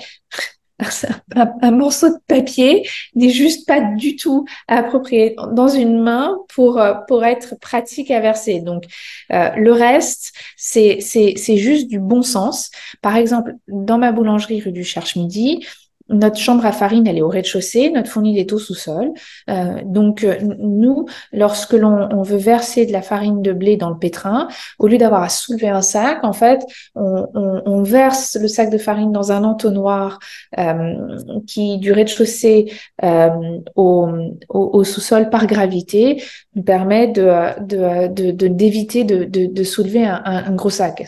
[1.36, 6.94] un, morceau de papier n'est juste pas du tout approprié dans une main pour euh,
[7.24, 8.60] être pratique à verser.
[8.60, 8.86] Donc
[9.32, 11.00] euh, le reste c'est
[11.58, 12.72] juste du bon sens.
[13.02, 15.66] Par exemple, dans ma boulangerie rue du Cherche Midi,
[16.12, 19.12] notre chambre à farine, elle est au rez-de-chaussée, notre fournil est au sous-sol.
[19.50, 23.90] Euh, donc euh, nous, lorsque l'on on veut verser de la farine de blé dans
[23.90, 24.48] le pétrin,
[24.80, 26.62] au lieu d'avoir à soulever un sac, en fait,
[26.96, 30.20] on, on, on verse le sac de farine dans un entonnoir
[30.58, 30.94] euh,
[31.48, 32.72] qui du rez-de-chaussée
[33.04, 33.30] euh,
[33.76, 34.10] au,
[34.50, 36.22] au, sous-sol par gravité
[36.56, 37.32] nous permet de
[38.50, 41.04] d'éviter de, de, de, de, soulever un, un, gros sac.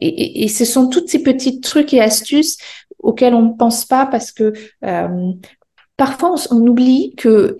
[0.00, 2.58] Et, et, et ce sont toutes ces petits trucs et astuces
[3.06, 4.52] auxquels on ne pense pas parce que
[4.84, 5.32] euh,
[5.96, 7.56] parfois on, oublie que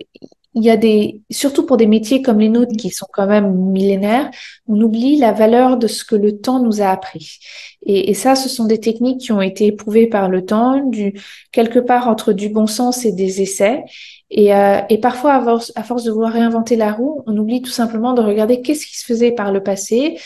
[0.53, 3.53] il y a des, surtout pour des métiers comme les nôtres qui sont quand même
[3.53, 4.31] millénaires,
[4.67, 7.37] on oublie la valeur de ce que le temps nous a appris.
[7.85, 11.13] Et, et ça, ce sont des techniques qui ont été éprouvées par le temps, du
[11.51, 13.83] quelque part entre du bon sens et des essais.
[14.31, 17.61] Et, euh, et parfois, à force, à force de vouloir réinventer la roue, on oublie
[17.61, 20.17] tout simplement de regarder qu'est-ce qui se faisait par le passé,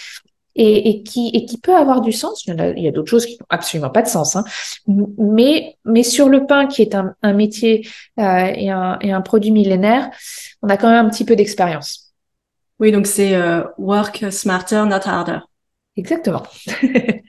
[0.56, 2.46] et, et, qui, et qui peut avoir du sens.
[2.46, 4.36] Il y, a, il y a d'autres choses qui n'ont absolument pas de sens.
[4.36, 4.44] Hein.
[4.88, 7.88] Mais, mais sur le pain, qui est un, un métier
[8.20, 10.10] euh, et, un, et un produit millénaire,
[10.62, 12.14] on a quand même un petit peu d'expérience.
[12.80, 15.40] Oui, donc c'est euh, work smarter, not harder.
[15.96, 16.44] Exactement.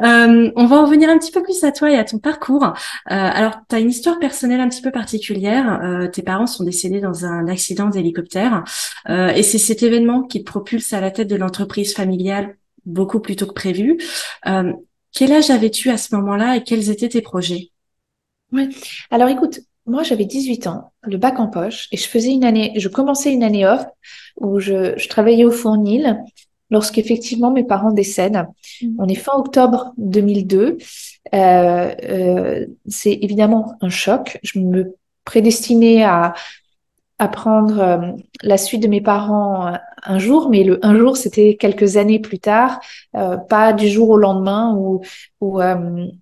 [0.00, 2.64] Euh, on va en venir un petit peu plus à toi et à ton parcours.
[2.64, 2.70] Euh,
[3.06, 5.80] alors, tu as une histoire personnelle un petit peu particulière.
[5.82, 8.64] Euh, tes parents sont décédés dans un accident d'hélicoptère
[9.08, 13.20] euh, et c'est cet événement qui te propulse à la tête de l'entreprise familiale beaucoup
[13.20, 13.98] plus tôt que prévu.
[14.46, 14.72] Euh,
[15.12, 17.70] quel âge avais-tu à ce moment-là et quels étaient tes projets?
[18.50, 18.68] Oui.
[19.10, 22.72] Alors, écoute, moi, j'avais 18 ans, le bac en poche, et je faisais une année,
[22.76, 23.84] je commençais une année off
[24.36, 26.18] où je, je travaillais au Fournil
[26.72, 28.46] lorsqu'effectivement mes parents décèdent.
[28.80, 28.96] Mmh.
[28.98, 30.78] On est fin octobre 2002.
[31.34, 34.38] Euh, euh, c'est évidemment un choc.
[34.42, 36.34] Je me prédestinais à,
[37.22, 41.16] à prendre euh, la suite de mes parents euh, un jour, mais le un jour,
[41.16, 42.80] c'était quelques années plus tard,
[43.14, 45.02] euh, pas du jour au lendemain ou
[45.40, 45.60] ou,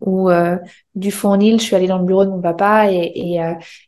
[0.00, 0.30] ou
[0.94, 1.58] du fournil.
[1.58, 3.40] Je suis allée dans le bureau de mon papa et et,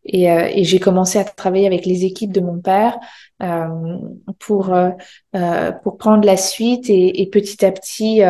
[0.05, 2.99] et, et j'ai commencé à travailler avec les équipes de mon père
[4.39, 4.75] pour
[5.83, 8.23] pour prendre la suite et petit à petit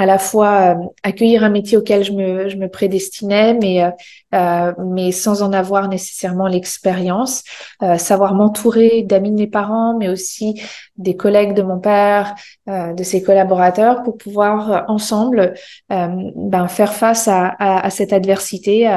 [0.00, 3.90] à la fois euh, accueillir un métier auquel je me, je me prédestinais, mais, euh,
[4.34, 7.44] euh mais sans en avoir nécessairement l'expérience,
[7.82, 10.58] euh, savoir m'entourer d'amis de mes parents, mais aussi
[10.96, 12.34] des collègues de mon père,
[12.70, 15.52] euh, de ses collaborateurs, pour pouvoir ensemble
[15.90, 18.88] ben, faire face à, à, à cette adversité.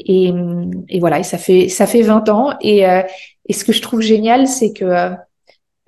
[0.00, 0.32] et,
[0.88, 2.56] et voilà, et ça fait ça fait 20 ans.
[2.60, 5.14] Et, et ce que je trouve génial, c'est que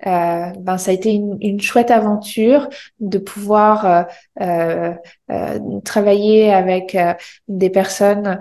[0.05, 4.03] euh, ben ça a été une, une, chouette aventure de pouvoir euh,
[4.41, 4.93] euh,
[5.31, 7.13] euh travailler avec euh,
[7.47, 8.39] des personnes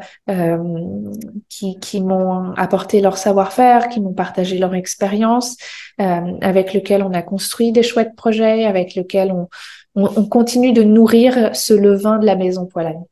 [1.48, 5.56] qui, qui m'ont apporté leur savoir-faire, qui m'ont partagé leur expérience,
[5.98, 9.48] avec lequel on a construit des chouettes projets, avec lequel on,
[9.94, 13.04] on, on continue de nourrir ce levain de la maison Poilane.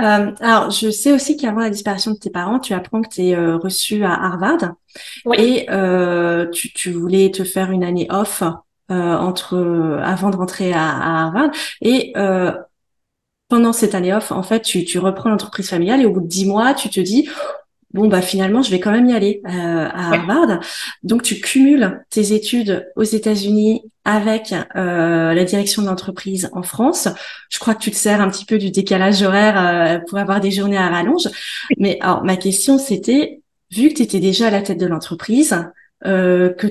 [0.00, 3.22] Euh, alors, je sais aussi qu'avant la disparition de tes parents, tu apprends que tu
[3.22, 4.74] es euh, reçu à Harvard.
[5.24, 5.36] Oui.
[5.38, 8.42] et euh, tu, tu, voulais te faire une année off
[8.90, 11.50] euh, entre avant de rentrer à, à Harvard.
[11.80, 12.52] Et euh,
[13.48, 16.26] pendant cette année off, en fait, tu, tu reprends l'entreprise familiale et au bout de
[16.26, 17.28] dix mois, tu te dis
[17.94, 20.60] bon bah finalement je vais quand même y aller euh, à Harvard.
[21.02, 27.08] Donc tu cumules tes études aux États-Unis avec euh, la direction d'entreprise en France.
[27.48, 30.40] Je crois que tu te sers un petit peu du décalage horaire euh, pour avoir
[30.40, 31.28] des journées à rallonge.
[31.78, 35.56] Mais alors ma question c'était vu que tu étais déjà à la tête de l'entreprise,
[36.04, 36.66] euh, que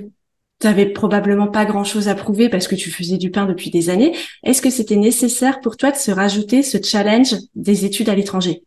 [0.60, 3.90] tu avais probablement pas grand-chose à prouver parce que tu faisais du pain depuis des
[3.90, 8.16] années, est-ce que c'était nécessaire pour toi de se rajouter ce challenge des études à
[8.16, 8.64] l'étranger?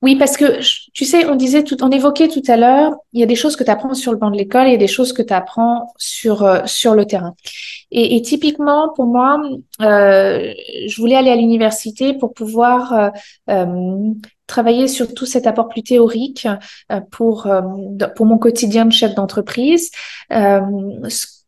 [0.00, 0.60] Oui, parce que
[0.92, 3.56] tu sais, on disait tout, on évoquait tout à l'heure, il y a des choses
[3.56, 5.34] que tu apprends sur le banc de l'école, il y a des choses que tu
[5.34, 7.34] apprends sur euh, sur le terrain.
[7.90, 9.40] Et, typiquement, pour moi,
[9.80, 10.52] euh,
[10.86, 13.12] je voulais aller à l'université pour pouvoir
[13.50, 14.12] euh,
[14.46, 16.46] travailler sur tout cet apport plus théorique
[17.10, 17.48] pour
[18.14, 19.90] pour mon quotidien de chef d'entreprise.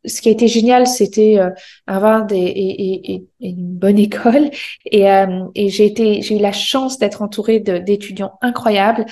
[0.05, 1.51] Ce qui a été génial, c'était euh,
[1.87, 4.51] avoir des, et, et, une bonne école.
[4.87, 9.07] Et, euh, et j'ai été, j'ai eu la chance d'être entourée d'étudiants incroyables.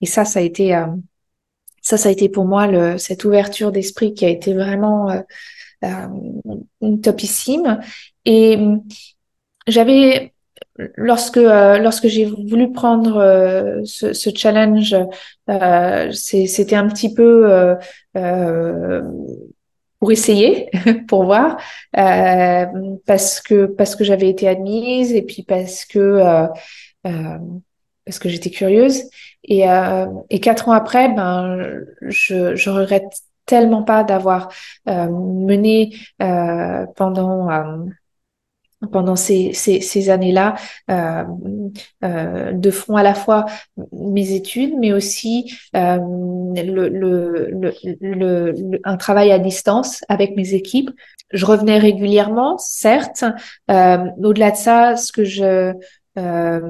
[0.00, 0.86] Et ça, ça a été, euh,
[1.80, 5.08] ça, ça a été pour moi le, cette ouverture d'esprit qui a été vraiment
[7.02, 7.80] topissime.
[8.24, 8.58] Et
[9.66, 10.32] j'avais,
[10.96, 14.96] lorsque lorsque j'ai voulu prendre ce, ce, challenge,
[16.12, 17.76] c'était un petit peu
[20.04, 20.68] pour essayer,
[21.08, 21.56] pour voir,
[21.96, 22.66] euh,
[23.06, 26.46] parce que parce que j'avais été admise et puis parce que euh,
[27.06, 27.38] euh,
[28.04, 29.04] parce que j'étais curieuse.
[29.44, 29.64] Et,
[30.30, 31.58] et quatre ans après, ben
[32.02, 33.04] je, je regrette
[33.46, 34.50] tellement pas d'avoir
[34.86, 37.48] mené pendant
[38.86, 40.54] pendant ces, ces, ces années-là
[40.90, 41.24] euh,
[42.04, 43.46] euh, de front à la fois
[43.92, 45.98] mes études, mais aussi euh,
[46.54, 47.50] le, le,
[48.00, 50.90] le, un travail à distance avec mes équipes.
[51.32, 53.24] Je revenais régulièrement, certes.
[53.70, 55.72] Euh, au-delà de ça, ce que je
[56.18, 56.60] euh,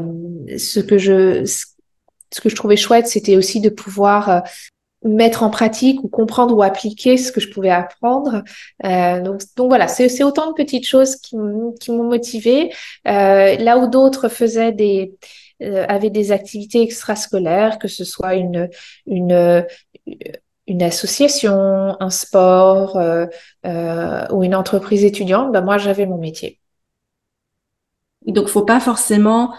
[0.57, 4.42] ce que je ce que je trouvais chouette, c'était aussi de pouvoir
[5.05, 8.43] mettre en pratique ou comprendre ou appliquer ce que je pouvais apprendre.
[8.85, 11.37] Euh, donc, donc voilà, c'est autant de petites choses qui,
[11.81, 12.73] qui m'ont motivée.
[13.07, 15.14] Euh, là où d'autres faisaient des
[15.62, 18.69] euh, avaient des activités extrascolaires, que ce soit une
[19.07, 19.64] une
[20.67, 23.27] une association, un sport euh,
[23.67, 26.61] euh, ou une entreprise étudiante, ben moi j'avais mon métier.
[28.27, 29.55] Donc faut pas forcément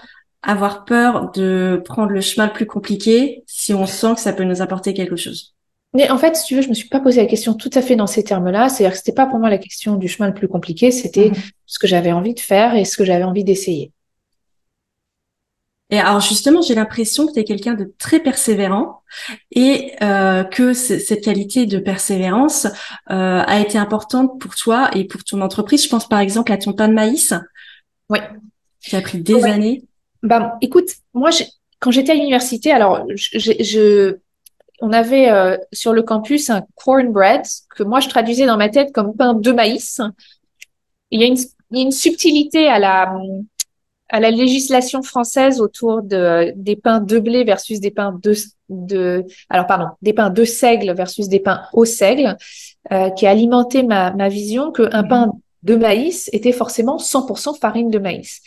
[0.46, 4.44] avoir peur de prendre le chemin le plus compliqué si on sent que ça peut
[4.44, 5.56] nous apporter quelque chose.
[5.94, 7.82] Mais en fait, si tu veux, je me suis pas posé la question tout à
[7.82, 8.68] fait dans ces termes-là.
[8.68, 11.36] C'est-à-dire que c'était pas pour moi la question du chemin le plus compliqué, c'était mhm.
[11.66, 13.92] ce que j'avais envie de faire et ce que j'avais envie d'essayer.
[15.92, 19.04] Et alors justement, j'ai l'impression que tu es quelqu'un de très persévérant
[19.52, 25.24] et euh, que cette qualité de persévérance euh, a été importante pour toi et pour
[25.24, 25.84] ton entreprise.
[25.84, 27.34] Je pense par exemple à ton pain de maïs.
[28.10, 28.20] Oui.
[28.82, 29.84] Qui a pris des années.
[30.26, 31.30] Ben, écoute, moi,
[31.80, 34.18] quand j'étais à l'université, alors, je,
[34.82, 37.44] on avait euh, sur le campus un cornbread
[37.76, 40.02] que moi je traduisais dans ma tête comme pain de maïs.
[41.12, 41.38] Il y a une,
[41.72, 43.16] une subtilité à la
[44.10, 48.36] à la législation française autour de des pains de blé versus des pains de
[48.70, 52.38] de alors pardon des pains de seigle versus des pains au seigle
[52.92, 55.32] euh, qui a alimenté ma ma vision que un pain
[55.64, 58.42] de maïs était forcément 100% farine de maïs.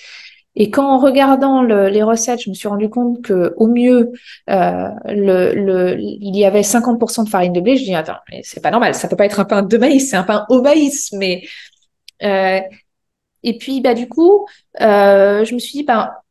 [0.61, 4.11] Et quand en regardant les recettes, je me suis rendu compte que au mieux,
[4.51, 7.77] euh, il y avait 50% de farine de blé.
[7.77, 10.11] Je dis attends, mais c'est pas normal, ça peut pas être un pain de maïs,
[10.11, 11.13] c'est un pain au maïs.
[11.13, 11.45] Mais
[12.25, 12.61] euh,
[13.45, 14.49] et puis bah du coup,
[14.81, 16.23] euh, je me suis dit bah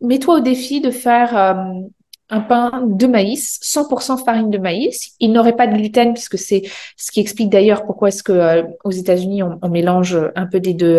[0.00, 5.14] mets-toi au défi de faire un pain de maïs, 100% farine de maïs.
[5.20, 6.62] Il n'aurait pas de gluten puisque c'est
[6.96, 10.98] ce qui explique d'ailleurs pourquoi est-ce que aux États-Unis on, mélange un peu des deux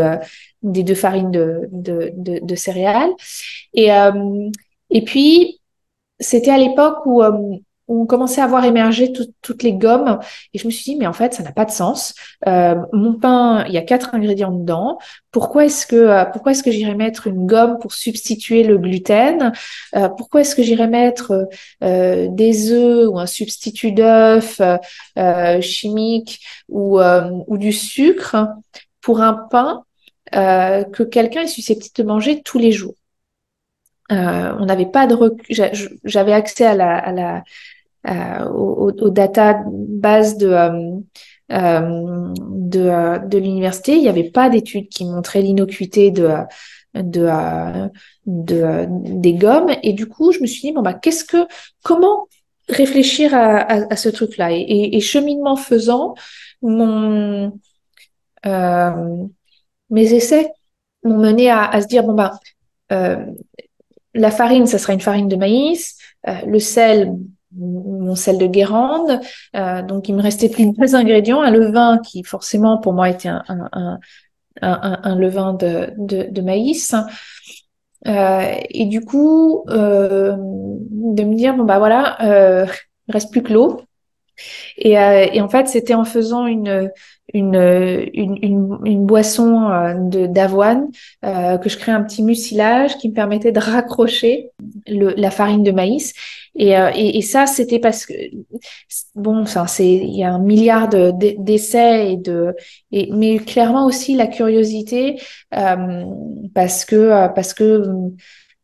[0.64, 3.12] des deux farines de de, de, de céréales.
[3.74, 4.50] Et euh,
[4.90, 5.62] et puis
[6.20, 7.22] c'était à l'époque où
[7.90, 10.20] on commençait à voir émerger toutes les gommes
[10.54, 12.16] et je me suis dit mais en fait ça n'a pas de sens.
[12.48, 15.00] Euh, mon pain, il y a quatre ingrédients dedans.
[15.32, 19.52] Pourquoi est-ce que euh, pourquoi est-ce que j'irais mettre une gomme pour substituer le gluten?
[19.96, 21.48] Euh, Pourquoi est-ce que j'irais mettre
[21.84, 24.62] euh, des œufs ou un substitut d'œuf
[25.18, 28.48] euh, chimique ou ou du sucre
[29.02, 29.84] pour un pain
[30.34, 32.96] que quelqu'un est susceptible de manger tous les jours
[34.12, 35.56] euh, on n'avait pas de recul.
[36.04, 37.44] J'avais accès la,
[38.08, 41.00] euh, aux, aux, data bases de, euh,
[41.52, 43.94] euh de, euh, l'université.
[43.96, 46.30] Il n'y avait pas d'études qui montraient l'innocuité de,
[46.96, 47.30] de,
[48.26, 49.72] de, des gommes.
[49.84, 51.48] Et du coup, je me suis dit, bon, bah, qu'est-ce que,
[51.84, 52.28] comment
[52.70, 54.50] réfléchir à, ce truc-là?
[54.52, 56.16] Et, cheminement faisant,
[56.62, 57.54] mon,
[59.94, 60.52] mes essais
[61.04, 62.40] m'ont mené à, à, se dire, bon, bah,
[64.14, 65.98] la farine, ça sera une farine de maïs.
[66.46, 67.14] le sel,
[67.56, 69.20] mon sel de Guérande.
[69.54, 71.42] donc, il me restait plus que deux ingrédients.
[71.42, 74.00] Un levain qui, forcément, pour moi, était un,
[74.62, 76.94] un, levain de, de, de maïs.
[78.08, 82.66] Euh, et du coup, euh, de me dire, bon, bah voilà, euh,
[83.08, 83.82] il reste plus que l'eau.
[84.78, 86.92] Et, euh, et, en fait, c'était en faisant une,
[87.34, 87.56] une,
[88.14, 90.90] une, une, une boisson euh, d'avoine
[91.24, 94.52] euh, que je crée un petit mucilage qui me permettait de raccrocher
[94.88, 96.14] le, la farine de maïs.
[96.56, 98.14] Et, euh, et, et ça, c'était parce que
[99.16, 102.54] bon, ça, c'est il y a un milliard d'essais et de,
[102.92, 105.20] et, mais clairement aussi la curiosité
[105.56, 106.04] euh,
[106.54, 107.84] parce que parce que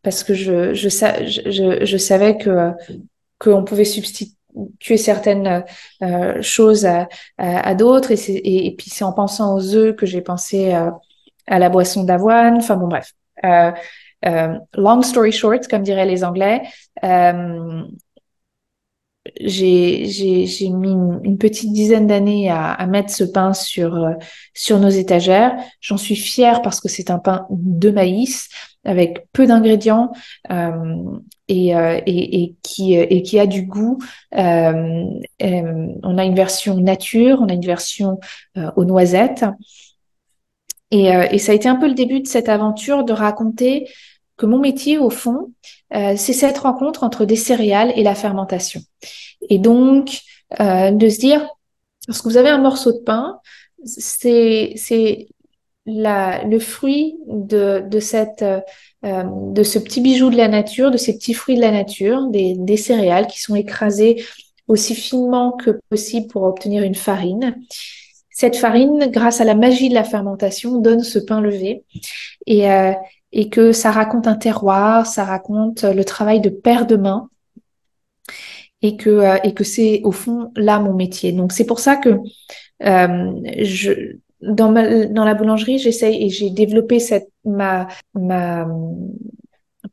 [0.03, 2.71] parce que je je, je, je savais que
[3.39, 4.35] qu'on pouvait substituer
[4.79, 5.63] tuer certaines
[6.01, 8.11] euh, choses à, d'autres.
[8.11, 10.91] Et, puis c'est en pensant aux œufs que j'ai pensé euh,
[11.47, 12.57] à la boisson d'avoine.
[12.57, 13.13] Enfin bon, bref.
[13.45, 13.71] Euh,
[14.73, 16.63] long story short, comme diraient les Anglais,
[19.41, 24.09] j'ai mis une, petite dizaine d'années à, à, mettre ce pain sur,
[24.53, 25.55] sur nos étagères.
[25.79, 28.49] J'en suis fière parce que c'est un pain de maïs
[28.89, 30.11] avec peu d'ingrédients
[30.49, 33.99] euh, et, euh, et, qui, a du goût.
[34.35, 35.05] Euh,
[35.39, 38.19] on a une version nature, on a une version
[38.75, 39.45] aux noisettes.
[40.89, 43.87] Et, et, ça a été un peu le début de cette aventure de raconter
[44.37, 45.53] que mon métier, au fond,
[45.91, 48.81] c'est cette rencontre entre des céréales et la fermentation.
[49.49, 50.21] Et donc,
[50.59, 51.47] de se dire,
[52.07, 53.39] lorsque vous avez un morceau de pain,
[53.85, 54.73] c'est
[55.89, 58.61] le fruit de, de, cette, euh,
[59.03, 62.55] de ce petit bijou de la nature, de ces petits fruits de la nature, des,
[62.55, 64.23] des céréales qui sont écrasées
[64.67, 67.57] aussi finement que possible pour obtenir une farine.
[68.29, 71.83] Cette farine, grâce à la magie de la fermentation, donne ce pain levé
[72.45, 72.93] et, euh,
[73.31, 77.29] et que ça raconte un terroir, ça raconte le travail de père de main
[78.81, 81.31] et que, euh, que c'est au fond là mon métier.
[81.31, 82.17] Donc c'est pour ça que
[82.83, 83.31] euh,
[83.61, 88.67] je, dans, ma, dans la boulangerie, j'essaye et j'ai développé cette, ma, ma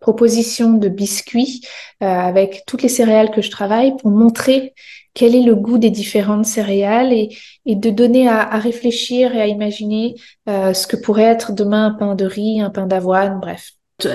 [0.00, 1.62] proposition de biscuits
[2.02, 4.74] euh, avec toutes les céréales que je travaille pour montrer
[5.14, 9.40] quel est le goût des différentes céréales et, et de donner à, à, réfléchir et
[9.40, 10.14] à imaginer
[10.48, 13.72] euh, ce que pourrait être demain un pain de riz, un pain d'avoine, bref.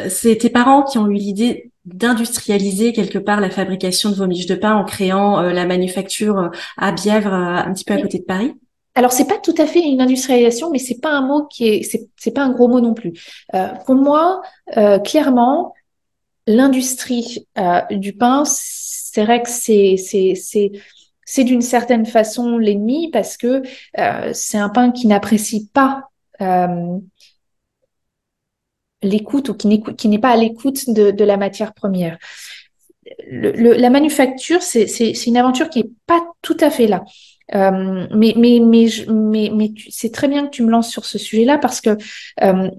[0.10, 4.46] C'est tes parents qui ont eu l'idée d'industrialiser quelque part la fabrication de vos miches
[4.46, 8.02] de pain en créant euh, la manufacture euh, à Bièvre, euh, un petit peu à
[8.02, 8.54] côté de Paris?
[8.96, 11.84] Alors c'est pas tout à fait une industrialisation, mais c'est pas un mot qui est,
[11.84, 13.14] c'est, pas un gros mot non plus.
[13.54, 14.42] Euh, pour moi,
[14.78, 15.74] euh, clairement,
[16.46, 20.72] l'industrie euh, du pain, c'est vrai que c'est, c'est, c'est,
[21.26, 23.62] c'est d'une certaine façon l'ennemi parce que
[24.34, 26.10] c'est un pain qui n'apprécie pas
[29.02, 32.18] l'écoute ou qui, n'est pas à l'écoute de, la matière première.
[33.30, 37.04] La manufacture, c'est, c'est, c'est une aventure qui est pas tout à fait là.
[37.56, 38.34] Euh, mais
[39.90, 41.98] c'est très bien que tu me lances sur ce sujet-là parce que
[42.44, 42.70] euh,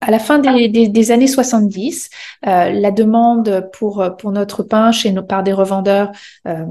[0.00, 2.10] à la fin des, années 70,
[2.46, 6.12] euh, la demande pour notre pain chez nos par des revendeurs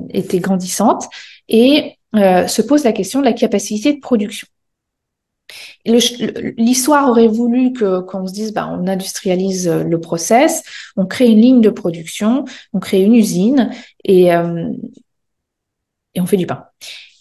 [0.09, 1.07] était grandissante
[1.49, 4.47] et se pose la question de la capacité de production.
[5.85, 10.63] L'histoire aurait voulu qu'on se dise, bah, on industrialise le process,
[10.95, 13.71] on crée une ligne de production, on crée une usine
[14.05, 16.65] et on fait du pain.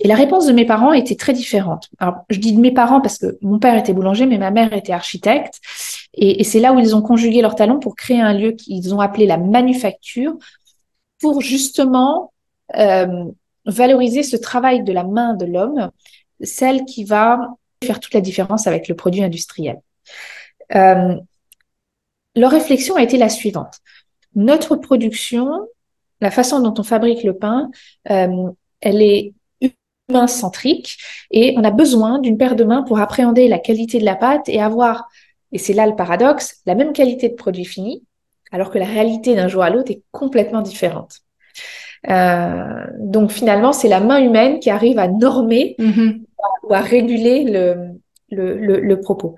[0.00, 1.88] Et la réponse de mes parents était très différente.
[1.98, 4.72] Alors, je dis de mes parents parce que mon père était boulanger, mais ma mère
[4.72, 5.60] était architecte.
[6.14, 9.00] Et, c'est là où ils ont conjugué leurs talents pour créer un lieu qu'ils ont
[9.00, 10.36] appelé la manufacture,
[11.20, 12.32] pour justement
[12.76, 13.24] euh,
[13.64, 15.90] valoriser ce travail de la main de l'homme,
[16.42, 17.40] celle qui va
[17.82, 19.80] faire toute la différence avec le produit industriel.
[20.74, 21.16] Euh,
[22.34, 23.78] leur réflexion a été la suivante.
[24.34, 25.66] Notre production,
[26.20, 27.70] la façon dont on fabrique le pain,
[28.10, 29.32] euh, elle est
[30.08, 30.98] humain centrique
[31.30, 34.48] et on a besoin d'une paire de mains pour appréhender la qualité de la pâte
[34.48, 35.08] et avoir,
[35.52, 38.04] et c'est là le paradoxe, la même qualité de produit fini,
[38.52, 41.20] alors que la réalité d'un jour à l'autre est complètement différente.
[42.08, 46.22] Euh, donc finalement, c'est la main humaine qui arrive à normer mm-hmm.
[46.64, 47.88] ou à réguler le,
[48.30, 49.34] le, le, le propos.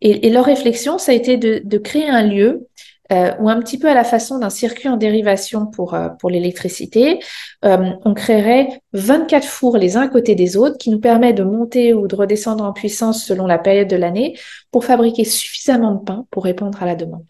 [0.00, 2.66] Et, et, leur réflexion, ça a été de, de créer un lieu
[3.12, 6.30] euh, ou un petit peu à la façon d'un circuit en dérivation pour, euh, pour
[6.30, 7.20] l'électricité,
[7.64, 11.42] euh, on créerait 24 fours les uns à côté des autres qui nous permet de
[11.42, 14.38] monter ou de redescendre en puissance selon la période de l'année
[14.70, 17.26] pour fabriquer suffisamment de pain pour répondre à la demande.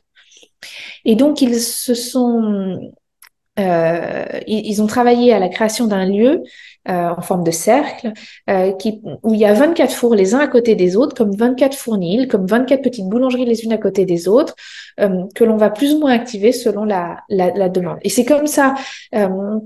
[1.05, 2.93] Et donc, ils se sont
[3.59, 6.43] euh, ils, ont travaillé à la création d'un lieu
[6.89, 8.15] euh, en forme de cercle
[8.49, 8.73] euh,
[9.23, 12.29] où il y a 24 fours les uns à côté des autres, comme 24 fournils,
[12.29, 14.55] comme 24 petites boulangeries les unes à côté des autres,
[14.99, 17.99] que l'on va plus ou moins activer selon la demande.
[18.03, 18.75] Et c'est comme ça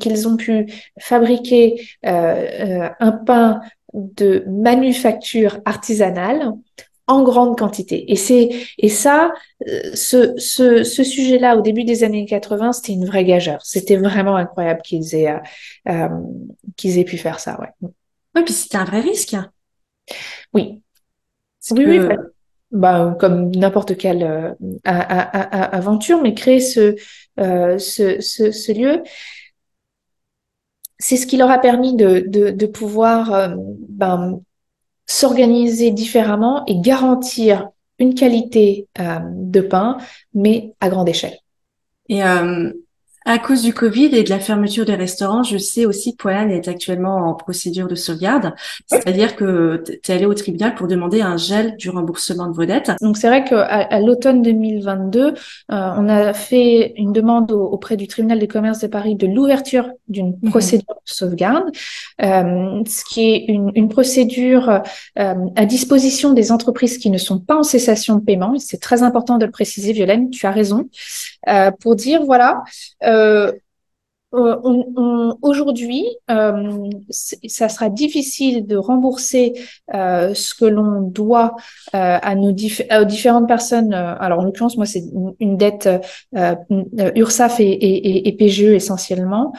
[0.00, 0.66] qu'ils ont pu
[0.98, 3.60] fabriquer un pain
[3.94, 6.52] de manufacture artisanale
[7.06, 8.10] en grande quantité.
[8.10, 9.32] Et c'est et ça,
[9.68, 13.60] euh, ce, ce, ce sujet-là au début des années 80, c'était une vraie gageure.
[13.62, 15.38] C'était vraiment incroyable qu'ils aient euh,
[15.88, 16.08] euh,
[16.76, 17.58] qu'ils aient pu faire ça.
[17.60, 17.88] Ouais.
[18.34, 19.36] Oui, puis c'était un vrai risque.
[20.52, 20.82] Oui.
[21.70, 21.98] Oui, oui.
[22.72, 24.52] Bah, comme n'importe quelle euh,
[24.84, 26.96] aventure, mais créer ce,
[27.38, 29.02] ce, ce, ce, lieu,
[30.98, 33.50] c'est ce qui leur a permis de, de, de pouvoir
[33.88, 34.40] ben,
[35.06, 39.98] s'organiser différemment et garantir une qualité euh, de pain,
[40.34, 41.38] mais à grande échelle.
[42.10, 42.72] Euh,
[43.26, 46.52] à cause du Covid et de la fermeture des restaurants, je sais aussi que Poilane
[46.52, 48.54] est actuellement en procédure de sauvegarde,
[48.86, 52.64] c'est-à-dire que tu es allé au tribunal pour demander un gel du remboursement de vos
[52.64, 52.92] dettes.
[53.00, 55.32] Donc c'est vrai qu'à à, l'automne 2022, euh,
[55.68, 60.38] on a fait une demande auprès du tribunal des commerces de Paris de l'ouverture d'une
[60.40, 60.50] mhm.
[60.50, 61.64] procédure de sauvegarde,
[62.22, 64.82] euh, ce qui est une, une procédure
[65.18, 68.54] euh, à disposition des entreprises qui ne sont pas en cessation de paiement.
[68.58, 70.88] C'est très important de le préciser, Violaine, tu as raison,
[71.80, 72.62] pour dire voilà.
[74.34, 79.54] Euh, euh, aujourd'hui, euh, ça sera difficile de rembourser
[79.92, 81.56] ce que l'on doit
[81.92, 83.94] à nos aux différentes personnes.
[83.94, 85.04] alors, en l'occurrence, moi, c'est
[85.40, 85.88] une, dette
[86.34, 89.52] URSAF et, PGE essentiellement,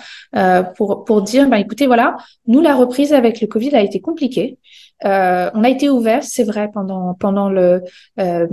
[0.75, 4.57] pour, dire, bah, écoutez, voilà, nous, la reprise avec le Covid a été compliquée.
[5.05, 7.83] Euh, on a été ouvert, c'est vrai, pendant pendant le
[8.19, 8.47] euh,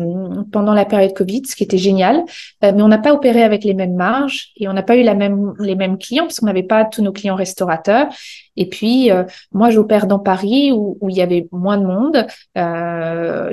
[0.52, 2.24] pendant la période Covid, ce qui était génial,
[2.62, 5.02] euh, mais on n'a pas opéré avec les mêmes marges et on n'a pas eu
[5.02, 8.08] la même les mêmes clients parce qu'on n'avait pas tous nos clients restaurateurs.
[8.56, 9.10] Et puis
[9.52, 12.26] moi, j'opère dans Paris où, il y avait moins de monde.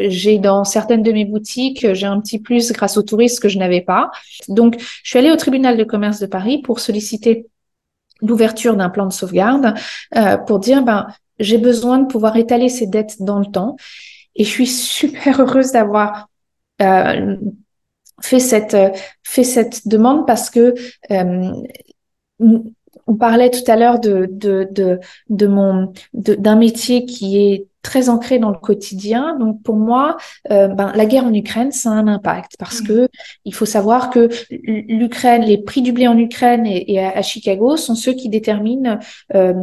[0.10, 3.58] j'ai dans certaines de mes boutiques, j'ai un petit plus grâce aux touristes que je
[3.58, 4.12] n'avais pas.
[4.48, 7.48] Donc, je suis allée au tribunal de commerce de Paris pour solliciter
[8.22, 9.74] l'ouverture d'un plan de sauvegarde
[10.46, 11.08] pour dire ben
[11.42, 13.76] j'ai besoin de pouvoir étaler ces dettes dans le temps.
[14.36, 16.30] Et je suis super heureuse d'avoir
[16.82, 17.36] euh,
[18.22, 18.78] fait cette
[19.24, 20.74] fait cette demande parce que
[21.12, 21.52] euh,
[22.39, 28.58] on parlait tout à l'heure de mon d'un métier qui est très ancré dans le
[28.58, 29.38] quotidien.
[29.40, 30.18] Donc pour moi,
[30.52, 32.88] euh, ben, la guerre en Ukraine, ça a un impact parce mmh.
[32.88, 33.08] que
[33.46, 37.96] il faut savoir que l'Ukraine, les prix du blé en Ukraine et, à, Chicago sont
[37.96, 39.00] ceux qui déterminent
[39.36, 39.54] euh,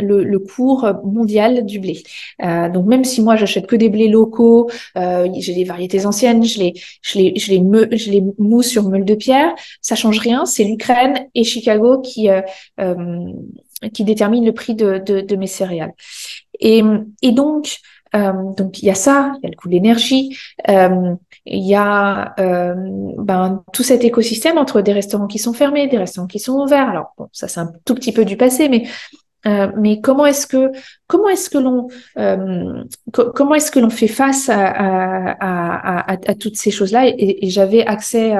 [0.00, 2.02] le, le, cours mondial du blé.
[2.42, 6.58] Euh, donc même si moi j'achète que des blés locaux, j'ai des variétés anciennes, je
[6.58, 10.18] les je les je les me, je les mousse sur meule de pierre, ça change
[10.18, 10.44] rien.
[10.44, 12.28] C'est l'Ukraine et Chicago qui
[12.80, 13.30] euh,
[13.92, 15.92] qui déterminent le prix de, de, de mes céréales.
[16.60, 16.82] Et,
[17.22, 17.78] et donc,
[18.14, 20.36] euh, donc il y a ça, il y a le coût de l'énergie,
[20.68, 21.14] euh,
[21.46, 22.74] il y a euh,
[23.18, 26.88] ben, tout cet écosystème entre des restaurants qui sont fermés, des restaurants qui sont ouverts.
[26.88, 28.86] Alors bon, ça c'est un tout petit peu du passé, mais
[29.46, 30.70] euh, mais comment est-ce que
[31.06, 32.82] comment est-ce que l'on euh,
[33.12, 37.08] comment est-ce que l'on fait face à, à, à, à toutes ces choses-là?
[37.08, 38.32] Et, et j'avais accès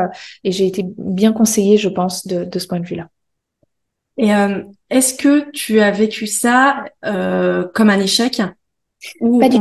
[0.45, 3.09] et j'ai été bien conseillée, je pense, de, de ce point de vue-là.
[4.17, 8.41] Et euh, est-ce que tu as vécu ça euh, comme un échec
[9.21, 9.59] ou pas, du,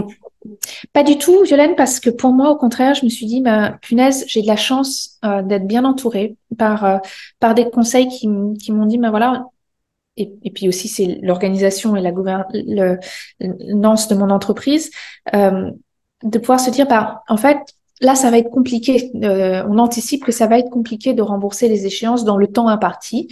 [0.93, 3.77] pas du tout, Violaine, parce que pour moi, au contraire, je me suis dit, bah,
[3.81, 6.97] punaise, j'ai de la chance euh, d'être bien entourée par euh,
[7.39, 8.29] par des conseils qui,
[8.61, 9.45] qui m'ont dit, ben bah, voilà.
[10.15, 14.91] Et, et, puis aussi, c'est l'organisation et la gouvernance de mon entreprise,
[15.33, 15.71] euh,
[16.21, 17.57] de pouvoir se dire, bah, en fait,
[17.99, 19.09] là, ça va être compliqué.
[19.15, 23.27] on anticipe que ça va être compliqué de rembourser les échéances dans le temps imparti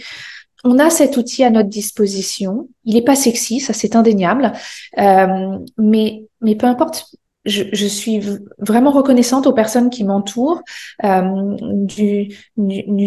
[0.64, 2.68] on a cet outil à notre disposition.
[2.84, 4.52] Il n'est pas sexy, ça c'est indéniable,
[4.98, 7.06] euh, mais mais peu importe.
[7.44, 8.20] Je, suis
[8.58, 10.62] vraiment reconnaissante aux personnes qui m'entourent,
[11.02, 12.28] euh, du,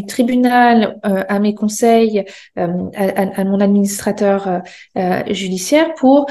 [0.10, 2.26] tribunal euh, à mes conseils,
[2.58, 2.68] à,
[3.46, 4.62] mon administrateur
[5.30, 6.26] judiciaire pour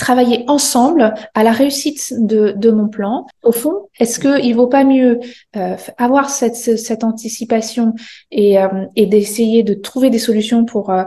[0.00, 3.26] travailler ensemble à la réussite de, de mon plan.
[3.42, 5.20] Au fond, est-ce qu'il vaut pas mieux
[5.56, 7.94] euh, avoir cette, cette anticipation
[8.30, 11.04] et, euh, et d'essayer de trouver des solutions pour, euh,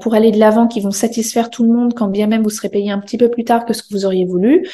[0.00, 2.68] pour aller de l'avant qui vont satisfaire tout le monde quand bien même vous serez
[2.68, 4.68] payé un petit peu plus tard que ce que vous auriez voulu,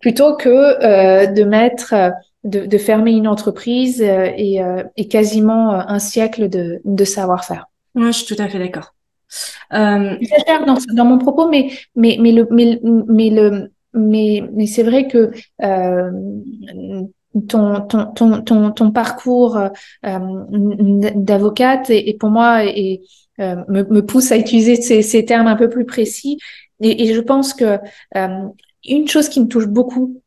[0.00, 1.94] plutôt que de mettre
[2.44, 4.62] de, de, fermer une entreprise et,
[4.96, 7.66] et quasiment un siècle de, de savoir-faire?
[7.94, 8.94] Moi, je suis tout à fait d'accord.
[9.72, 10.16] Euh,
[10.66, 15.08] dans, dans, mon propos, mais mais mais le mais, mais le mais mais c'est vrai
[15.08, 15.30] que
[15.62, 16.10] euh,
[17.48, 19.70] ton, ton, ton, ton, ton parcours euh,
[21.14, 23.02] d'avocate et, pour moi est,
[23.38, 26.38] me, me, pousse à utiliser ces, ces, termes un peu plus précis.
[26.80, 27.78] Et, et je pense que
[28.84, 30.20] une chose qui me touche beaucoup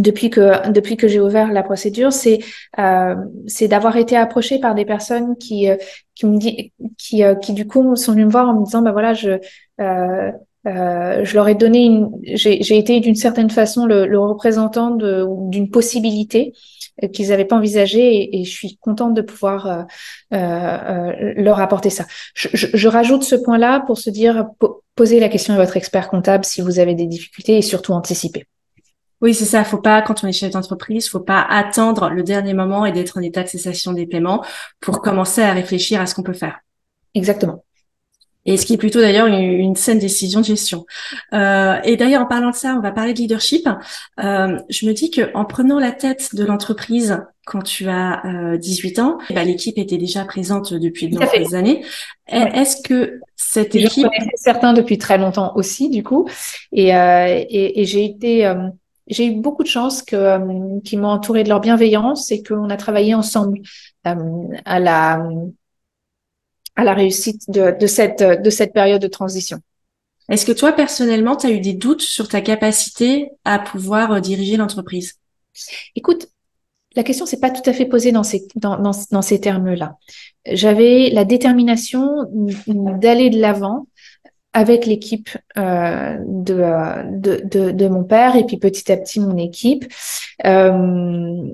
[0.00, 2.40] depuis que depuis que j'ai ouvert la procédure, c'est
[2.78, 3.14] euh,
[3.46, 5.68] c'est d'avoir été approchée par des personnes qui
[6.14, 8.92] qui me dit qui qui du coup sont venues me voir en me disant bah
[8.92, 9.38] voilà je
[9.80, 10.32] euh,
[10.66, 15.70] euh, je leur ai donné une j'ai été d'une certaine façon le, le représentant d'une
[15.70, 16.52] possibilité
[17.12, 19.82] qu'ils n'avaient pas envisagé et, et, je suis contente de pouvoir euh,
[20.34, 22.06] euh, leur apporter ça.
[22.34, 24.46] Je, je, je rajoute ce point-là pour se dire
[24.96, 28.46] posez la question à votre expert comptable si vous avez des difficultés et surtout anticiper.
[29.20, 29.64] Oui, c'est ça.
[29.64, 33.18] Faut pas, quand on est chef d'entreprise, faut pas attendre le dernier moment et d'être
[33.18, 34.44] en état de cessation des paiements
[34.80, 36.60] pour commencer à réfléchir à ce qu'on peut faire.
[37.14, 37.64] Exactement.
[38.46, 40.86] Et ce qui est plutôt d'ailleurs une, saine décision de gestion.
[41.34, 43.68] Euh, et d'ailleurs, en parlant de ça, on va parler de leadership.
[44.20, 48.56] Euh, je me dis que en prenant la tête de l'entreprise quand tu as euh,
[48.56, 51.84] 18 ans, bah, l'équipe était déjà présente depuis de nombreuses années.
[52.26, 54.06] Est-ce que cette équipe...
[54.18, 56.28] Je certains depuis très longtemps aussi, du coup.
[56.72, 58.68] Et, euh, et, et j'ai été euh,
[59.08, 62.70] j'ai eu beaucoup de chance que, euh, qu'ils m'ont entouré de leur bienveillance et qu'on
[62.70, 63.60] a travaillé ensemble
[64.06, 64.14] euh,
[64.64, 65.26] à la
[66.76, 69.58] à la réussite de, de cette de cette période de transition.
[70.28, 74.20] Est-ce que toi personnellement, tu as eu des doutes sur ta capacité à pouvoir euh,
[74.20, 75.14] diriger l'entreprise?
[75.96, 76.28] Écoute,
[76.94, 79.96] la question s'est pas tout à fait posée dans ces dans, dans, dans ces termes-là.
[80.46, 82.26] J'avais la détermination
[82.66, 83.86] d'aller de l'avant
[84.52, 89.36] avec l'équipe euh, de, de, de, de, mon père et puis petit à petit mon
[89.36, 89.84] équipe.
[90.46, 91.52] Euh,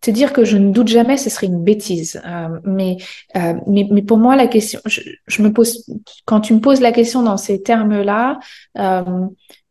[0.00, 2.20] te dire que je ne doute jamais, ce serait une bêtise.
[2.26, 2.96] Euh, mais,
[3.36, 5.86] euh, mais, mais pour moi, la question, je, je, me pose,
[6.24, 8.38] quand tu me poses la question dans ces termes-là,
[8.78, 9.26] euh,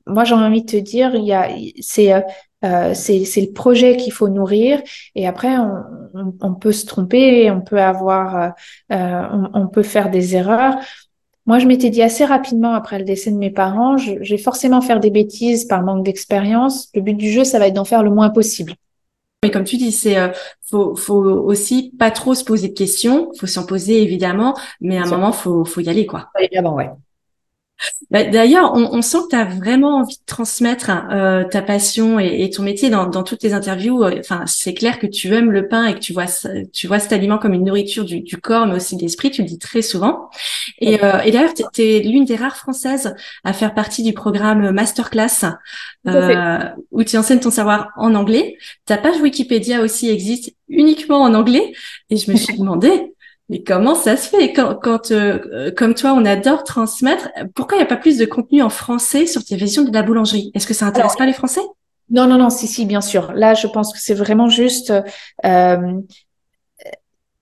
[0.07, 2.13] moi j'ai envie de te dire, il y a, c'est
[2.63, 4.81] euh, c'est le projet qu'il faut nourrir
[5.15, 8.53] et après on, on, peut se tromper, on peut avoir,
[8.91, 10.75] euh, on, on, peut faire des erreurs.
[11.45, 14.41] Moi, je m'étais dit assez rapidement après le décès de mes parents, je, je vais
[14.41, 16.89] forcément faire des bêtises par manque d'expérience.
[16.93, 18.75] Le but du jeu, ça va être d'en faire le moins possible.
[19.43, 20.29] Mais comme tu dis, c'est euh,
[20.69, 23.31] faut, faut aussi pas trop se poser de questions.
[23.39, 26.29] Faut s'en poser évidemment, mais à un moment, faut, faut y aller quoi.
[26.39, 26.91] Évidemment, ouais.
[28.11, 32.19] Bah, d'ailleurs, on, on, sent que tu as vraiment envie de transmettre euh, ta passion
[32.19, 34.03] et, et, ton métier dans, dans toutes tes interviews.
[34.03, 36.25] Enfin, c'est clair que tu aimes le pain et que tu vois,
[36.73, 39.31] tu vois cet aliment comme une nourriture du, du corps, mais aussi de l'esprit.
[39.31, 40.29] Tu le dis très souvent.
[40.79, 44.71] Et, euh, et d'ailleurs, tu es, l'une des rares françaises à faire partie du programme
[44.71, 45.45] Masterclass
[46.07, 46.59] euh,
[46.91, 48.57] où tu enseignes ton savoir en anglais.
[48.85, 51.73] Ta page Wikipédia aussi existe uniquement en anglais.
[52.09, 53.13] Et je me suis demandé,
[53.51, 54.53] mais comment ça se fait?
[54.53, 58.23] Quand, quand euh, comme toi, on adore transmettre Pourquoi il n'y a pas plus de
[58.25, 60.51] contenu en français sur tes visions de la boulangerie?
[60.55, 61.59] Est-ce que ça intéresse pas les Français?
[62.09, 63.33] Non, non, non, si, si, bien sûr.
[63.33, 64.93] Là, je pense que c'est vraiment juste
[65.43, 66.01] euh,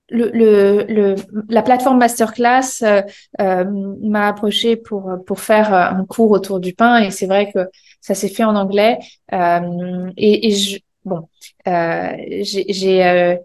[0.08, 1.14] le, le, le,
[1.48, 3.02] la plateforme Masterclass euh,
[3.40, 3.64] euh,
[4.02, 7.60] m'a approché pour pour faire un cours autour du pain et c'est vrai que
[8.00, 8.98] ça s'est fait en anglais.
[9.32, 11.28] Euh, et, et je, bon,
[11.68, 13.38] euh, j'ai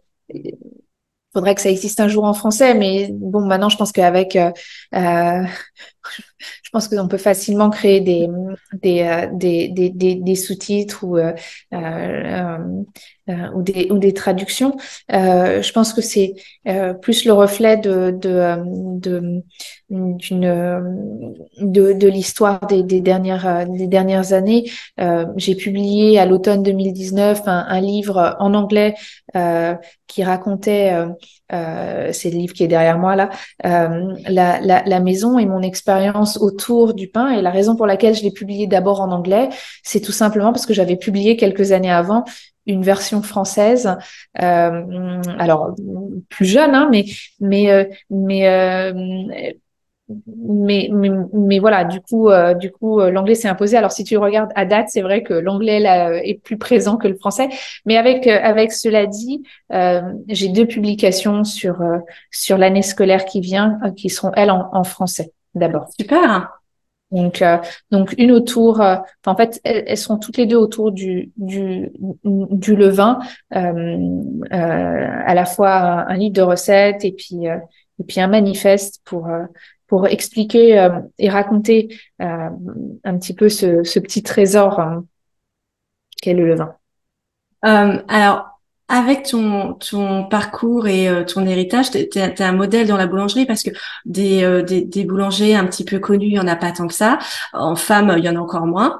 [1.35, 4.51] faudrait que ça existe un jour en français, mais bon, maintenant, je pense qu'avec, euh,
[4.95, 5.43] euh,
[6.63, 8.29] je pense qu'on peut facilement créer des
[9.09, 11.33] euh, sous-titres ou euh,
[11.73, 12.57] euh,
[13.29, 14.75] euh, des traductions.
[15.09, 16.35] je pense que c'est
[17.01, 18.19] plus le reflet de
[22.07, 24.69] l'histoire des, dernières années.
[25.37, 28.95] J'ai publié à l'automne 2019 un, livre en anglais
[30.07, 30.93] qui racontait
[31.53, 33.29] euh, c'est le livre qui est derrière moi là,
[33.65, 35.94] euh, la, la, maison et mon expérience
[36.41, 37.31] autour du pain.
[37.31, 39.49] Et la raison pour laquelle je l'ai publié d'abord en anglais,
[39.83, 42.23] c'est tout simplement parce que j'avais publié quelques années avant
[42.65, 43.95] une version française,
[44.41, 45.75] euh, alors
[46.29, 47.05] plus jeune, hein, mais
[47.39, 48.93] mais euh, mais euh,
[50.27, 52.29] mais, mais, mais, voilà, du coup,
[52.59, 53.75] du coup, l'anglais s'est imposé.
[53.75, 55.81] Alors, si tu regardes à date, c'est vrai que l'anglais
[56.23, 57.49] est plus présent que le français.
[57.87, 59.41] Mais avec avec cela dit,
[60.27, 61.81] j'ai deux publications sur
[62.29, 65.89] sur l'année scolaire qui vient, qui seront elles en français d'abord.
[65.99, 66.61] Super.
[67.11, 67.43] Donc,
[67.91, 68.81] donc une autour.
[68.81, 71.91] en fait, elles, sont toutes les deux autour du du
[72.23, 73.19] du levain,
[73.51, 79.27] à la fois un livre de recettes et puis et puis un manifeste pour
[79.87, 82.49] pour expliquer euh, et raconter euh,
[83.03, 84.99] un petit peu ce, ce petit trésor euh,
[86.21, 86.75] qu'est le levain.
[87.61, 88.54] alors,
[88.87, 93.63] avec ton, ton parcours et ton héritage, tu es, un modèle dans la boulangerie parce
[93.63, 93.71] que
[94.05, 96.93] des, des, des, boulangers un petit peu connus, il y en a pas tant que
[96.93, 97.17] ça.
[97.53, 98.99] En femmes, il y en a encore moins.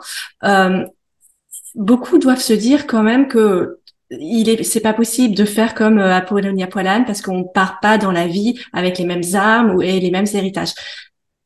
[1.76, 3.80] beaucoup doivent se dire quand même que
[4.12, 7.98] il est, c'est pas possible de faire comme euh, Apollonia Poilane parce qu'on part pas
[7.98, 10.74] dans la vie avec les mêmes armes ou et les mêmes héritages.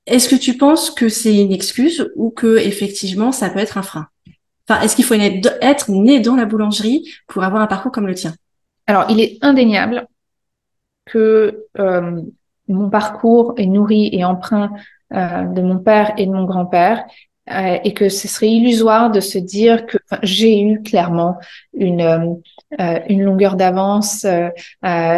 [0.06, 3.84] Est-ce que tu penses que c'est une excuse ou que effectivement ça peut être un
[3.84, 4.08] frein?
[4.82, 8.34] Est-ce qu'il faut être né dans la boulangerie pour avoir un parcours comme le tien?
[8.88, 10.08] Alors, il est indéniable
[11.06, 12.22] que euh,
[12.68, 14.72] mon parcours est nourri et empreint
[15.14, 17.06] euh, de mon père et de mon grand-père
[17.50, 21.38] euh, et que ce serait illusoire de se dire que j'ai eu clairement
[21.74, 22.42] une
[22.80, 24.50] euh, une longueur d'avance, euh,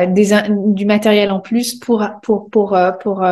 [0.07, 3.25] des du matériel en plus pour pour pour pour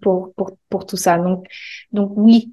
[0.00, 1.18] pour, pour, pour tout ça.
[1.18, 1.46] Donc
[1.92, 2.52] donc oui,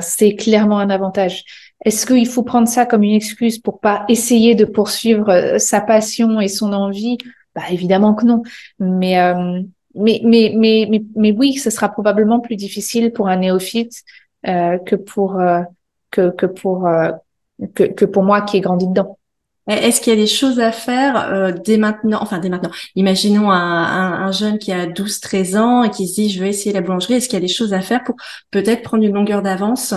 [0.00, 1.44] c'est clairement un avantage.
[1.84, 6.40] Est-ce qu'il faut prendre ça comme une excuse pour pas essayer de poursuivre sa passion
[6.40, 7.18] et son envie?
[7.54, 8.42] Bah évidemment que non.
[8.78, 9.16] Mais
[9.94, 14.02] mais, mais, mais, mais, mais, oui, ce sera probablement plus difficile pour un néophyte
[14.46, 15.62] euh, que pour euh,
[16.10, 17.10] que, que pour euh,
[17.74, 19.18] que, que pour moi qui ai grandi dedans.
[19.70, 22.70] Est-ce qu'il y a des choses à faire dès maintenant Enfin, dès maintenant?
[22.96, 26.48] Imaginons un, un, un jeune qui a 12-13 ans et qui se dit je vais
[26.48, 27.14] essayer la boulangerie.
[27.14, 28.16] Est-ce qu'il y a des choses à faire pour
[28.50, 29.94] peut-être prendre une longueur d'avance?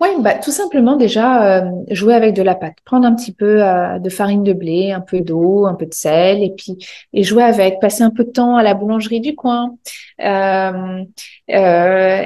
[0.00, 3.64] Oui, bah, tout simplement déjà euh, jouer avec de la pâte, prendre un petit peu
[3.64, 6.78] euh, de farine de blé, un peu d'eau, un peu de sel, et puis
[7.12, 9.76] et jouer avec, passer un peu de temps à la boulangerie du coin,
[10.22, 11.02] euh,
[11.50, 12.24] euh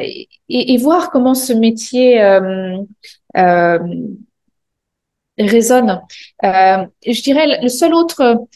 [0.51, 2.21] et, voir comment ce métier
[5.39, 6.01] résonne.
[6.43, 8.47] je dirais le seul autre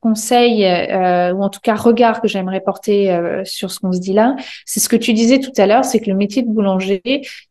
[0.00, 4.00] conseil euh, ou en tout cas regard que j'aimerais porter euh, sur ce qu'on se
[4.00, 6.48] dit là, c'est ce que tu disais tout à l'heure, c'est que le métier de
[6.48, 7.02] boulanger,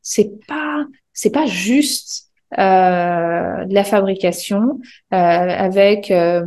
[0.02, 2.25] c'est pas c'est pas juste euh,
[2.58, 4.80] de la fabrication
[5.14, 6.46] euh, avec euh,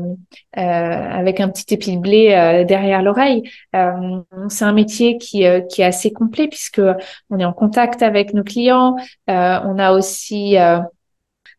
[0.55, 3.43] avec un petit épi de blé derrière l'oreille.
[3.73, 6.83] c'est un métier qui qui est assez complet puisque
[7.31, 8.97] on est en contact avec nos clients.
[9.27, 10.57] on a aussi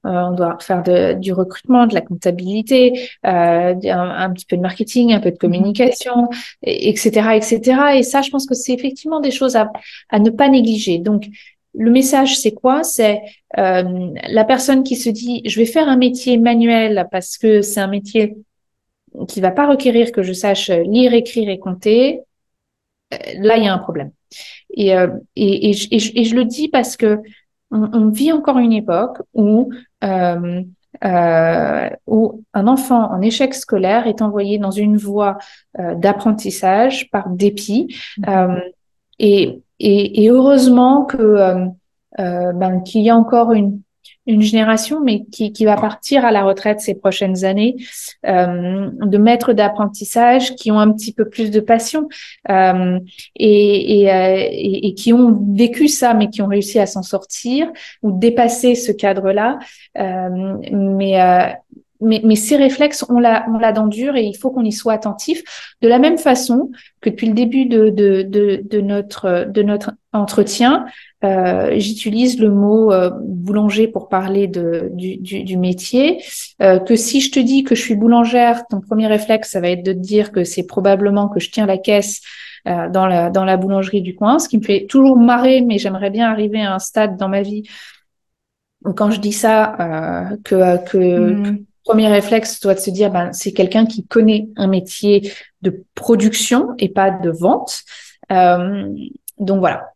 [0.05, 4.61] euh, on doit faire de, du recrutement, de la comptabilité, euh, un, petit peu de
[4.61, 5.39] marketing, un peu de mhm.
[5.39, 6.29] communication,
[6.63, 7.81] etc., etc.
[7.95, 9.71] Et ça, je pense que c'est effectivement des choses à,
[10.09, 10.99] à ne pas négliger.
[10.99, 11.25] Donc,
[11.79, 12.83] le message, c'est quoi?
[12.83, 13.21] C'est
[13.57, 17.79] euh, la personne qui se dit, je vais faire un métier manuel parce que c'est
[17.79, 18.35] un métier
[19.27, 22.21] qui va pas requérir que je sache lire, écrire et compter.
[23.13, 24.11] Euh, là, il y a un problème.
[24.75, 25.07] Et, euh,
[25.37, 27.21] et, et, et, je, le dis parce que
[27.71, 29.71] on, on, vit encore une époque où
[30.03, 30.61] euh,
[31.03, 35.37] euh, où un enfant en échec scolaire est envoyé dans une voie
[35.79, 37.95] euh, d'apprentissage par dépit.
[38.19, 38.61] Mm-hmm.
[39.19, 41.67] Et, et, et, heureusement que
[42.17, 43.81] ben, qu'il y a encore une
[44.29, 47.75] une génération, mais qui, qui va partir à la retraite ces prochaines années,
[48.27, 52.07] euh, de maîtres d'apprentissage qui ont un petit peu plus de passion
[52.49, 52.99] euh,
[53.35, 57.01] et, et, euh, et, et, qui ont vécu ça, mais qui ont réussi à s'en
[57.01, 57.71] sortir
[58.03, 59.57] ou dépasser ce cadre-là.
[59.97, 61.47] Euh, mais euh,
[62.01, 64.71] mais, mais, ces réflexes, on l'a, on l'a dans dur et il faut qu'on y
[64.71, 65.41] soit attentif.
[65.81, 66.71] De la même façon
[67.01, 70.85] que depuis le début de, de, de, de notre, de notre entretien,
[71.23, 76.23] euh, j'utilise le mot euh, boulanger pour parler de, du, du, du métier.
[76.61, 79.69] Euh, que si je te dis que je suis boulangère, ton premier réflexe, ça va
[79.69, 82.21] être de te dire que c'est probablement que je tiens la caisse
[82.67, 85.77] euh, dans, la, dans la boulangerie du coin, ce qui me fait toujours marrer, mais
[85.77, 87.63] j'aimerais bien arriver à un stade dans ma vie
[88.95, 93.51] quand je dis ça, euh, que, que, mmh premier réflexe doit se dire, ben, c'est
[93.51, 97.81] quelqu'un qui connaît un métier de production et pas de vente.
[98.31, 98.93] Euh,
[99.39, 99.93] donc voilà.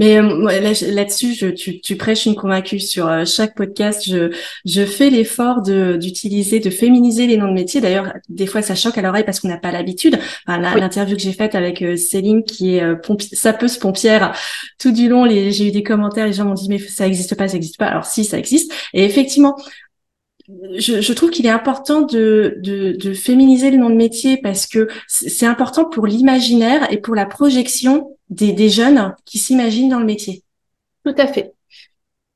[0.00, 4.02] Mais euh, là-dessus, je, tu, tu, prêches une convaincue sur euh, chaque podcast.
[4.04, 7.80] Je, je fais l'effort de d'utiliser, de féminiser les noms de métiers.
[7.80, 10.18] D'ailleurs, des fois, ça choque à l'oreille parce qu'on n'a pas l'habitude.
[10.48, 14.36] Enfin, L'interview que j'ai faite avec euh, Céline, qui est pompi sapeuse pompière,
[14.78, 16.26] tout du long, j'ai eu des commentaires.
[16.26, 17.86] Les gens m'ont dit mais ça existe pas, ça existe pas.
[17.86, 18.72] Alors si, ça existe.
[18.94, 19.54] Et effectivement,
[20.48, 24.66] je, je, trouve qu'il est important de, de, de, féminiser le nom de métier parce
[24.66, 30.00] que c'est important pour l'imaginaire et pour la projection des, des jeunes qui s'imaginent dans
[30.00, 30.42] le métier.
[31.04, 31.54] Tout à fait.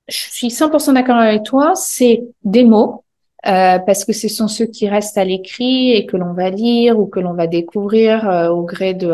[0.09, 1.75] Je suis 100% d'accord avec toi.
[1.75, 3.05] C'est des mots
[3.47, 6.99] euh, parce que ce sont ceux qui restent à l'écrit et que l'on va lire
[6.99, 9.13] ou que l'on va découvrir euh, au gré de,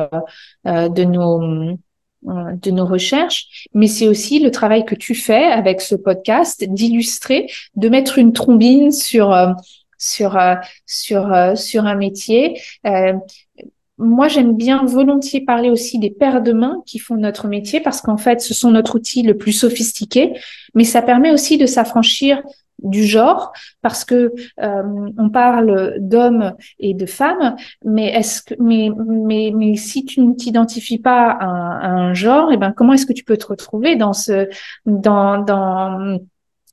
[0.67, 1.77] euh, de nos
[2.25, 7.51] de nos recherches, mais c'est aussi le travail que tu fais avec ce podcast d'illustrer,
[7.77, 9.53] de mettre une trombine sur euh,
[9.99, 10.55] sur euh,
[10.87, 12.61] sur sur un métier.
[13.99, 18.01] Moi, j'aime bien volontiers parler aussi des paires de mains qui font notre métier parce
[18.01, 20.33] qu'en fait, ce sont notre outil le plus sophistiqué,
[20.75, 22.43] mais ça permet aussi de s'affranchir
[22.83, 24.83] du genre parce que euh,
[25.17, 30.35] on parle d'hommes et de femmes mais est-ce que mais mais mais si tu ne
[30.35, 33.95] t'identifies pas à, un genre et eh ben comment est-ce que tu peux te retrouver
[33.95, 34.49] dans ce
[34.87, 36.19] dans dans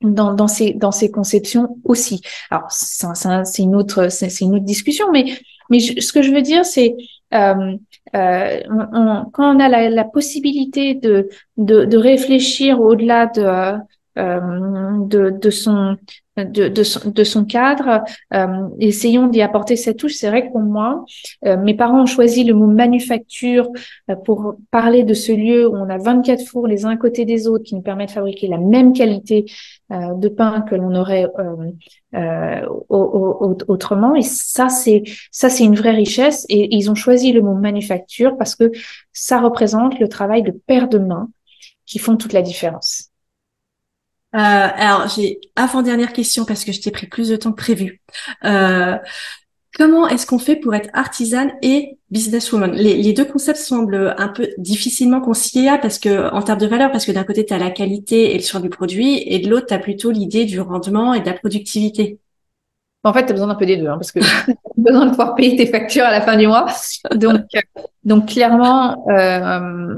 [0.02, 2.22] dans, dans ces dans ces conceptions aussi?
[2.50, 5.26] Alors c'est une autre c'est une autre discussion, mais
[5.72, 6.96] mais ce que je veux dire c'est
[7.34, 7.78] euh,
[8.14, 8.60] euh,
[9.34, 13.78] quand on a la, possibilité de, de, réfléchir au-delà de,
[14.18, 15.96] euh, de, de, son
[16.38, 18.04] de, son, cadre.
[18.34, 20.14] Euh, essayons d'y apporter cette touche.
[20.14, 21.06] C'est vrai que pour moi,
[21.46, 23.70] euh, mes parents ont choisi le mot manufacture
[24.10, 27.26] euh, pour parler de ce lieu où on a 24 fours les uns à côté
[27.26, 29.46] des autres qui nous permettent de fabriquer la même qualité
[29.90, 31.28] de pain que l'on aurait
[32.90, 34.16] autrement.
[34.16, 36.46] Et ça, c'est ça, c'est une vraie richesse.
[36.48, 38.72] Et ils ont choisi le mot manufacture parce que
[39.12, 41.30] ça représente le travail de paire de mains
[41.86, 43.11] qui font toute la différence.
[44.34, 48.02] Euh, alors, j'ai avant-dernière question parce que je t'ai pris plus de temps que prévu.
[48.46, 48.98] Euh,
[49.78, 52.72] comment est-ce qu'on fait pour être artisane et businesswoman?
[52.72, 57.06] Les, deux concepts semblent un peu difficilement conciliables parce que en termes de valeur, parce
[57.06, 59.68] que d'un côté, tu as la qualité et le choix du produit, et de l'autre,
[59.68, 62.20] tu as plutôt l'idée du rendement et de la productivité.
[63.04, 65.06] En fait, tu as besoin d'un peu des deux, hein, parce que tu as besoin
[65.06, 66.68] de pouvoir payer tes factures à la fin du mois.
[67.16, 69.96] Donc, euh, donc clairement, euh,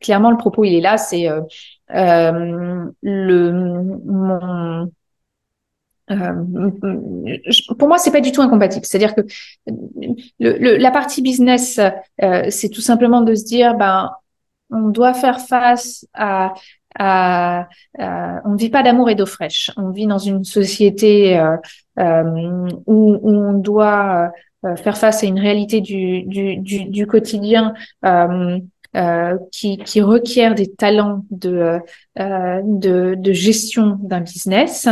[0.00, 1.42] clairement, le propos, il est là, c'est euh,
[1.90, 4.90] le mon
[6.10, 6.70] euh,
[7.78, 8.84] pour moi, c'est pas du tout incompatible.
[8.84, 9.22] C'est-à-dire que
[9.66, 11.78] le, la partie business,
[12.22, 14.10] euh, c'est tout simplement de se dire, ben,
[14.70, 16.54] on doit faire face à,
[16.98, 17.68] à,
[17.98, 19.70] on ne vit pas d'amour et d'eau fraîche.
[19.76, 21.56] On vit dans une société euh,
[21.98, 24.30] euh où, où, on doit
[24.76, 27.74] faire face à une réalité du, du, du, du quotidien
[28.04, 28.58] euh,
[29.52, 31.78] qui, qui, requiert des talents de,
[32.18, 34.88] euh, de, de, gestion d'un business.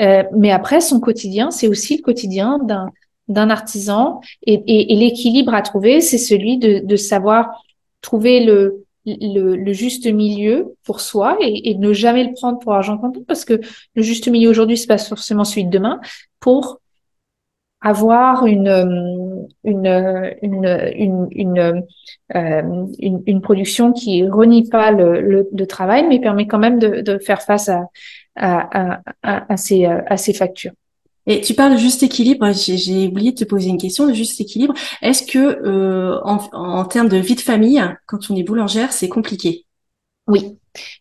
[0.00, 2.90] Euh, mais après, son quotidien, c'est aussi le quotidien d'un
[3.28, 7.62] d'un artisan et, et, et l'équilibre à trouver, c'est celui de, de savoir
[8.00, 12.72] trouver le, le, le, juste milieu pour soi et, et, ne jamais le prendre pour
[12.72, 13.60] argent comptant parce que
[13.94, 16.00] le juste milieu aujourd'hui, c'est pas forcément celui de demain
[16.40, 16.80] pour
[17.80, 18.68] avoir une
[19.68, 20.66] une une
[20.96, 21.84] une une,
[22.34, 22.62] euh,
[22.98, 25.20] une, une, production qui renie pas le,
[25.52, 27.86] le, travail mais permet quand même de, de faire face à
[28.36, 30.72] à, à, à, ces à ces factures.
[31.26, 32.50] Et tu parles de juste équilibre.
[32.52, 34.74] J'ai oublié de te poser une question de juste équilibre.
[35.02, 39.08] Est-ce que euh, en, en termes de vie de famille, quand on est boulangère, c'est
[39.08, 39.66] compliqué?
[40.26, 40.58] Oui,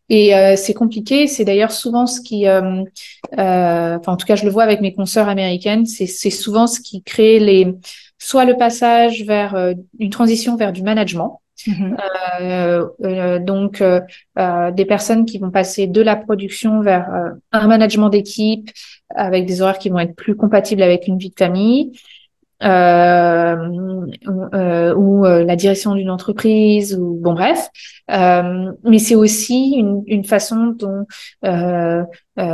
[0.09, 1.27] et euh, c'est compliqué.
[1.27, 2.83] C'est d'ailleurs souvent ce qui, euh,
[3.31, 7.03] enfin en tout cas je le vois avec mes consoeurs américaines, c'est souvent ce qui
[7.03, 7.73] crée les,
[8.17, 11.41] soit le passage vers euh, une transition vers du management.
[11.65, 13.43] Mm-hmm.
[13.43, 17.09] donc des personnes qui vont passer de la production vers
[17.51, 18.69] un management d'équipe
[19.15, 21.93] avec des horaires qui vont être plus compatibles avec une vie de famille
[22.63, 23.55] euh,
[24.53, 27.69] euh, ou euh, la direction d'une entreprise ou bon bref
[28.09, 31.05] euh, mais c'est aussi une, une, façon dont
[31.45, 32.03] euh,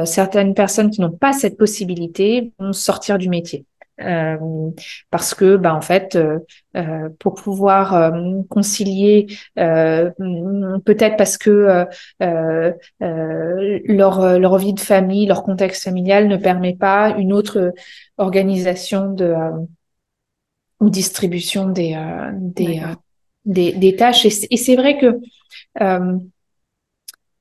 [0.04, 3.66] certaines personnes qui n'ont pas cette possibilité vont sortir du métier
[3.98, 6.18] parce que bah en fait
[7.20, 8.12] pour pouvoir
[8.50, 11.86] concilier peut-être parce que
[13.00, 17.72] leur leur vie de famille leur contexte familial ne permet pas une autre
[18.18, 19.36] organisation de
[20.84, 22.94] ou distribution des, euh, des, euh,
[23.46, 24.26] des, des, tâches.
[24.26, 25.20] Et c'est vrai que,
[25.82, 26.18] euh,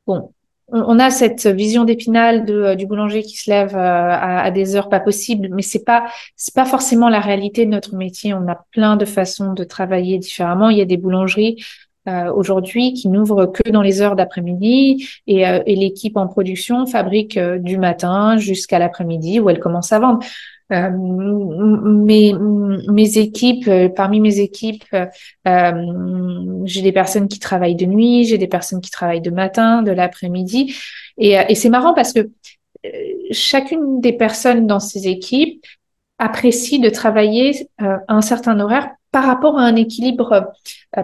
[0.07, 0.33] bon,
[0.73, 4.89] on, a cette vision d'épinal de, du boulanger qui se lève à, à, des heures
[4.89, 6.07] pas possibles, mais c'est pas
[6.37, 8.35] c'est pas forcément la réalité de notre métier.
[8.35, 10.71] On a plein de façons de travailler différemment.
[10.71, 11.63] Il y a des boulangeries
[12.09, 16.87] euh, aujourd'hui qui n'ouvrent que dans les heures d'après-midi et, euh, et l'équipe en production
[16.87, 20.21] fabrique du matin jusqu'à l'après-midi où elle commence à vendre.
[20.73, 22.35] Euh, mes,
[22.89, 24.85] mes équipes, euh, parmi mes équipes,
[25.47, 29.83] euh, j'ai des personnes qui travaillent de nuit, j'ai des personnes qui travaillent de matin,
[29.83, 30.75] de l'après-midi.
[31.19, 32.31] Et, et c'est marrant parce que
[33.31, 35.65] chacune des personnes dans ces équipes
[36.19, 40.53] apprécie de travailler un certain horaire par rapport à un équilibre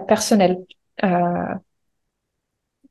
[0.07, 0.57] personnel.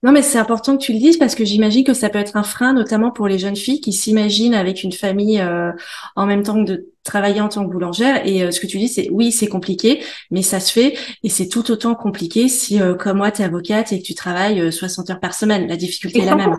[0.05, 2.37] Non, mais c'est important que tu le dises parce que j'imagine que ça peut être
[2.37, 5.73] un frein, notamment pour les jeunes filles qui s'imaginent avec une famille euh,
[6.15, 8.25] en même temps que de travailler en tant que boulangère.
[8.25, 10.97] Et euh, ce que tu dis, c'est oui, c'est compliqué, mais ça se fait.
[11.25, 14.15] Et c'est tout autant compliqué si, euh, comme moi, tu es avocate et que tu
[14.15, 15.67] travailles 60 heures par semaine.
[15.67, 16.59] La difficulté est la même.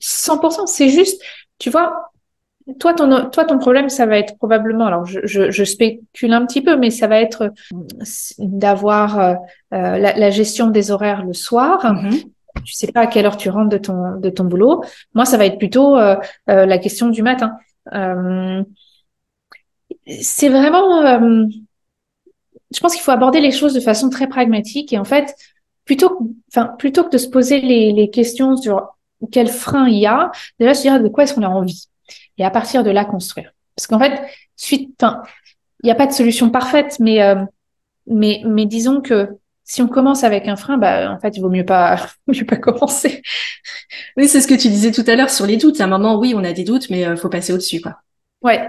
[0.00, 1.20] 100%, c'est juste,
[1.58, 2.10] tu vois,
[2.78, 6.46] toi ton, toi, ton problème, ça va être probablement, alors je, je, je spécule un
[6.46, 7.52] petit peu, mais ça va être
[8.38, 9.36] d'avoir
[9.70, 11.84] la, la, gestion des horaires le soir.
[11.84, 12.24] Mm-hmm
[12.64, 14.84] tu sais pas à quelle heure tu rentres de ton de ton boulot.
[15.14, 16.16] Moi, ça va être plutôt euh,
[16.48, 17.56] euh, la question du matin.
[17.92, 18.62] Euh,
[20.22, 21.02] c'est vraiment,
[22.72, 25.34] je pense qu'il faut aborder les choses de façon très pragmatique et en fait,
[25.84, 28.96] plutôt, enfin, plutôt que de se poser les, les questions sur
[29.30, 31.88] quel frein il y a, déjà se dire de quoi est-ce qu'on a envie.
[32.38, 33.52] Et à partir de là, construire.
[33.76, 34.20] Parce qu'en fait,
[34.56, 35.22] suite, enfin,
[35.82, 37.44] il n'y a pas de solution parfaite, mais, euh,
[38.06, 39.28] mais, mais disons que
[39.70, 42.56] si on commence avec un frein, bah, en fait, il vaut mieux pas, mieux pas
[42.56, 43.22] commencer.
[44.16, 45.80] Oui, c'est ce que tu disais tout à l'heure sur les doutes.
[45.80, 47.96] À un moment, oui, on a des doutes, mais il euh, faut passer au-dessus, quoi.
[48.42, 48.68] Ouais.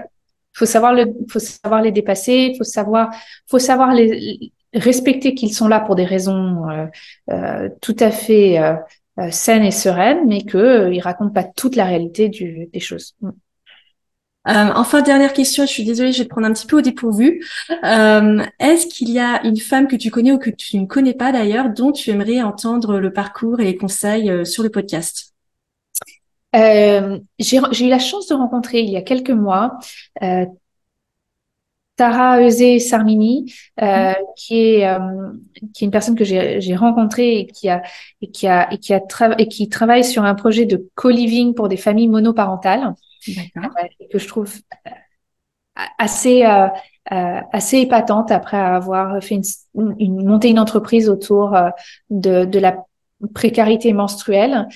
[0.54, 2.54] Faut savoir le, faut savoir les dépasser.
[2.58, 3.10] Faut savoir,
[3.48, 6.86] faut savoir les, respecter qu'ils sont là pour des raisons euh,
[7.30, 8.58] euh, tout à fait
[9.30, 13.14] saines et sereines, mais qu'ils euh, racontent pas toute la réalité du, des choses.
[14.48, 16.80] Euh, enfin, dernière question, je suis désolée, je vais te prendre un petit peu au
[16.80, 17.44] dépourvu.
[17.84, 21.14] Euh, Est-ce qu'il y a une femme que tu connais ou que tu ne connais
[21.14, 25.32] pas d'ailleurs, dont tu aimerais entendre le parcours et les conseils euh, sur le podcast?
[26.56, 29.78] Euh, J'ai eu la chance de rencontrer il y a quelques mois
[30.22, 30.44] euh,
[31.96, 34.14] Tara Eusé Sarmini, euh, mm.
[34.36, 34.98] qui est euh,
[35.72, 37.82] qui est une personne que j'ai rencontrée et qui a
[38.20, 39.00] et qui a et qui a
[39.38, 42.94] et qui travaille sur un projet de co-living pour des familles monoparentales.
[43.28, 44.52] Euh, que je trouve
[44.86, 44.90] euh,
[45.98, 46.68] assez euh,
[47.10, 51.56] assez épatante après avoir fait une, une monté une entreprise autour
[52.10, 52.84] de, de la
[53.34, 54.68] précarité menstruelle,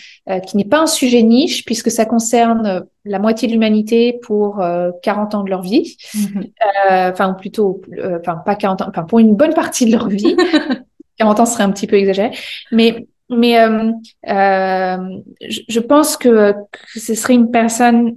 [0.46, 4.60] qui n'est pas un sujet niche puisque ça concerne la moitié de l'humanité pour
[5.02, 7.12] 40 ans de leur vie, mm-hmm.
[7.12, 7.80] enfin ou plutôt,
[8.18, 10.36] enfin pas 40 ans, enfin pour une bonne partie de leur vie.
[11.18, 12.36] 40 ans serait un petit peu exagéré,
[12.72, 13.92] mais mais euh,
[14.28, 18.16] euh, je, pense que, que, ce serait une personne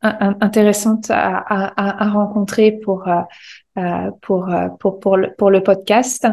[0.00, 6.26] intéressante à, à, à, rencontrer pour, euh, pour, pour, pour, le, pour le podcast.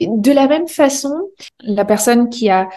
[0.00, 1.14] De la même façon,
[1.60, 2.68] la personne qui a,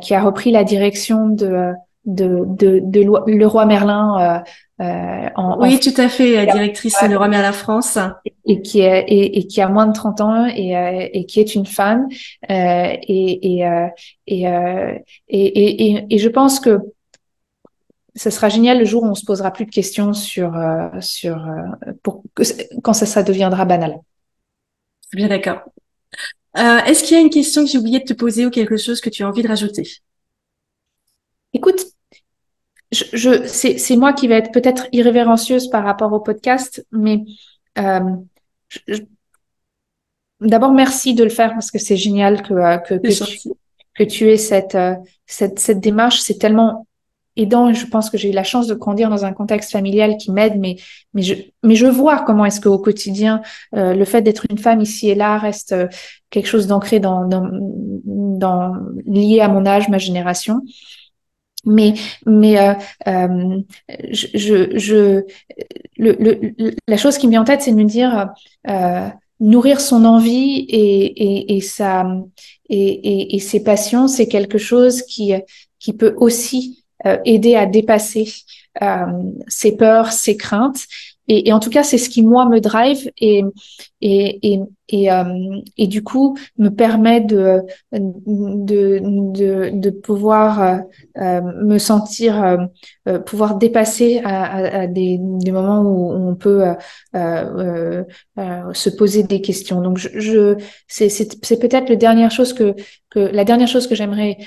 [0.00, 1.74] qui a repris la direction de,
[2.04, 4.50] de, de, de, Le Roi Merlin euh,
[4.80, 7.98] en, oui, tout à fait, directrice de Roi la France.
[8.46, 11.40] Et qui, est, et, et, qui a moins de 30 ans et, euh, et qui
[11.40, 12.08] est une femme.
[12.50, 13.86] Euh, et, et, euh,
[14.26, 14.44] et,
[15.28, 16.80] et, et, je pense que
[18.16, 20.52] ce sera génial le jour où on se posera plus de questions sur,
[21.00, 21.46] sur
[22.02, 22.22] pour,
[22.82, 24.00] quand ça, ça deviendra banal.
[25.12, 25.60] Bien d'accord.
[26.56, 29.00] Est-ce qu'il y a une question que j'ai oublié de te poser ou quelque chose
[29.00, 29.88] que tu as envie de rajouter?
[31.52, 31.84] Écoute,
[32.92, 37.22] je, je c'est moi qui vais être peut-être irrévérencieuse par rapport au podcast, mais
[37.78, 38.00] euh,
[40.40, 43.48] d'abord merci de le faire parce que c'est génial que euh, que, que tu,
[43.94, 44.94] que, tu, aies cette euh,
[45.26, 46.20] cette, cette démarche.
[46.20, 46.86] C'est tellement
[47.36, 50.16] aidant et je pense que j'ai eu la chance de grandir dans un contexte familial
[50.16, 50.76] qui m'aide, mais
[51.14, 53.40] mais je mais je vois comment est-ce qu'au quotidien
[53.76, 55.76] euh, le fait d'être une femme ici et là reste
[56.30, 57.48] quelque chose d'ancré dans, dans
[58.02, 58.72] dans
[59.06, 60.62] lié à mon âge, ma génération.
[61.66, 61.94] Mais,
[62.24, 62.72] mais euh,
[63.06, 63.60] euh,
[64.10, 65.24] je, je,
[65.98, 68.30] le, le, la chose qui me vient en tête, c'est de me dire
[68.68, 69.08] euh,
[69.40, 72.06] nourrir son envie et, et, et, sa,
[72.68, 75.34] et, et, ses passions, c'est quelque chose qui,
[75.78, 78.30] qui peut aussi euh, aider à dépasser
[78.82, 79.06] euh,
[79.48, 80.84] ses peurs, ses craintes.
[81.28, 83.10] Et, en tout cas, c'est ce qui moi me drive.
[83.18, 83.42] Et
[84.00, 84.60] et et
[84.92, 89.00] et, euh, et du coup me permet de de
[89.32, 90.78] de, de pouvoir euh,
[91.18, 92.56] euh me sentir euh,
[93.08, 96.64] euh, pouvoir dépasser à, à, à des, des, moments où on peut
[97.14, 99.80] se poser des questions.
[99.80, 100.56] Donc je, je
[100.88, 102.74] c'est c'est peut-être la dernière chose que
[103.10, 104.38] que la dernière chose que j'aimerais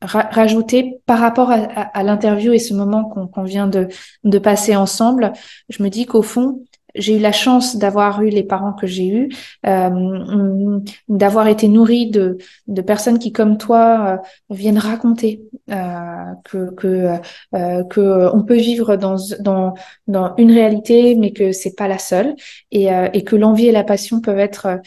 [0.00, 3.88] rajouter par rapport à, à, l'interview et ce moment qu'on vient de,
[4.24, 5.32] de passer ensemble,
[5.68, 6.64] je me dis qu'au fond,
[6.98, 9.28] j'ai eu la chance d'avoir eu les parents que j'ai eus,
[9.66, 14.20] euh, d'avoir été nourrie de, de personnes qui, comme toi,
[14.50, 17.18] euh, viennent raconter euh, que que,
[17.54, 19.74] euh, que on peut vivre dans, dans
[20.06, 22.34] dans une réalité, mais que c'est pas la seule,
[22.70, 24.80] et, euh, et que l'envie et la passion peuvent être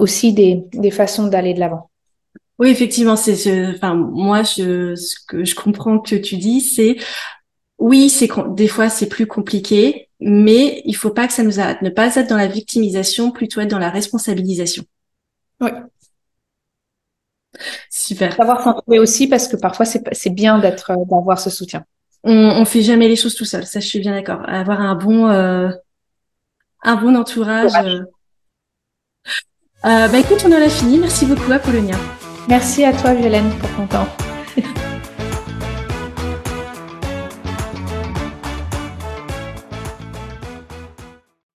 [0.00, 1.90] aussi des, des façons d'aller de l'avant.
[2.58, 6.96] Oui, effectivement, c'est, enfin, moi, je, ce que je comprends que tu dis, c'est,
[7.78, 11.82] oui, c'est des fois c'est plus compliqué, mais il faut pas que ça nous arrête.
[11.82, 14.84] Ne pas être dans la victimisation, plutôt être dans la responsabilisation.
[15.60, 15.70] Oui.
[17.90, 18.34] Super.
[18.34, 21.84] Savoir s'entourer aussi parce que parfois c'est bien d'être d'avoir ce soutien.
[22.24, 23.66] On, on fait jamais les choses tout seul.
[23.66, 24.48] Ça, je suis bien d'accord.
[24.48, 25.70] Avoir un bon euh,
[26.82, 27.72] un bon entourage.
[27.84, 28.00] Euh...
[29.84, 30.98] Euh, bah écoute, on en a fini.
[30.98, 31.96] Merci beaucoup, Apollonia.
[32.48, 34.27] Merci à toi, Violaine, pour ton temps.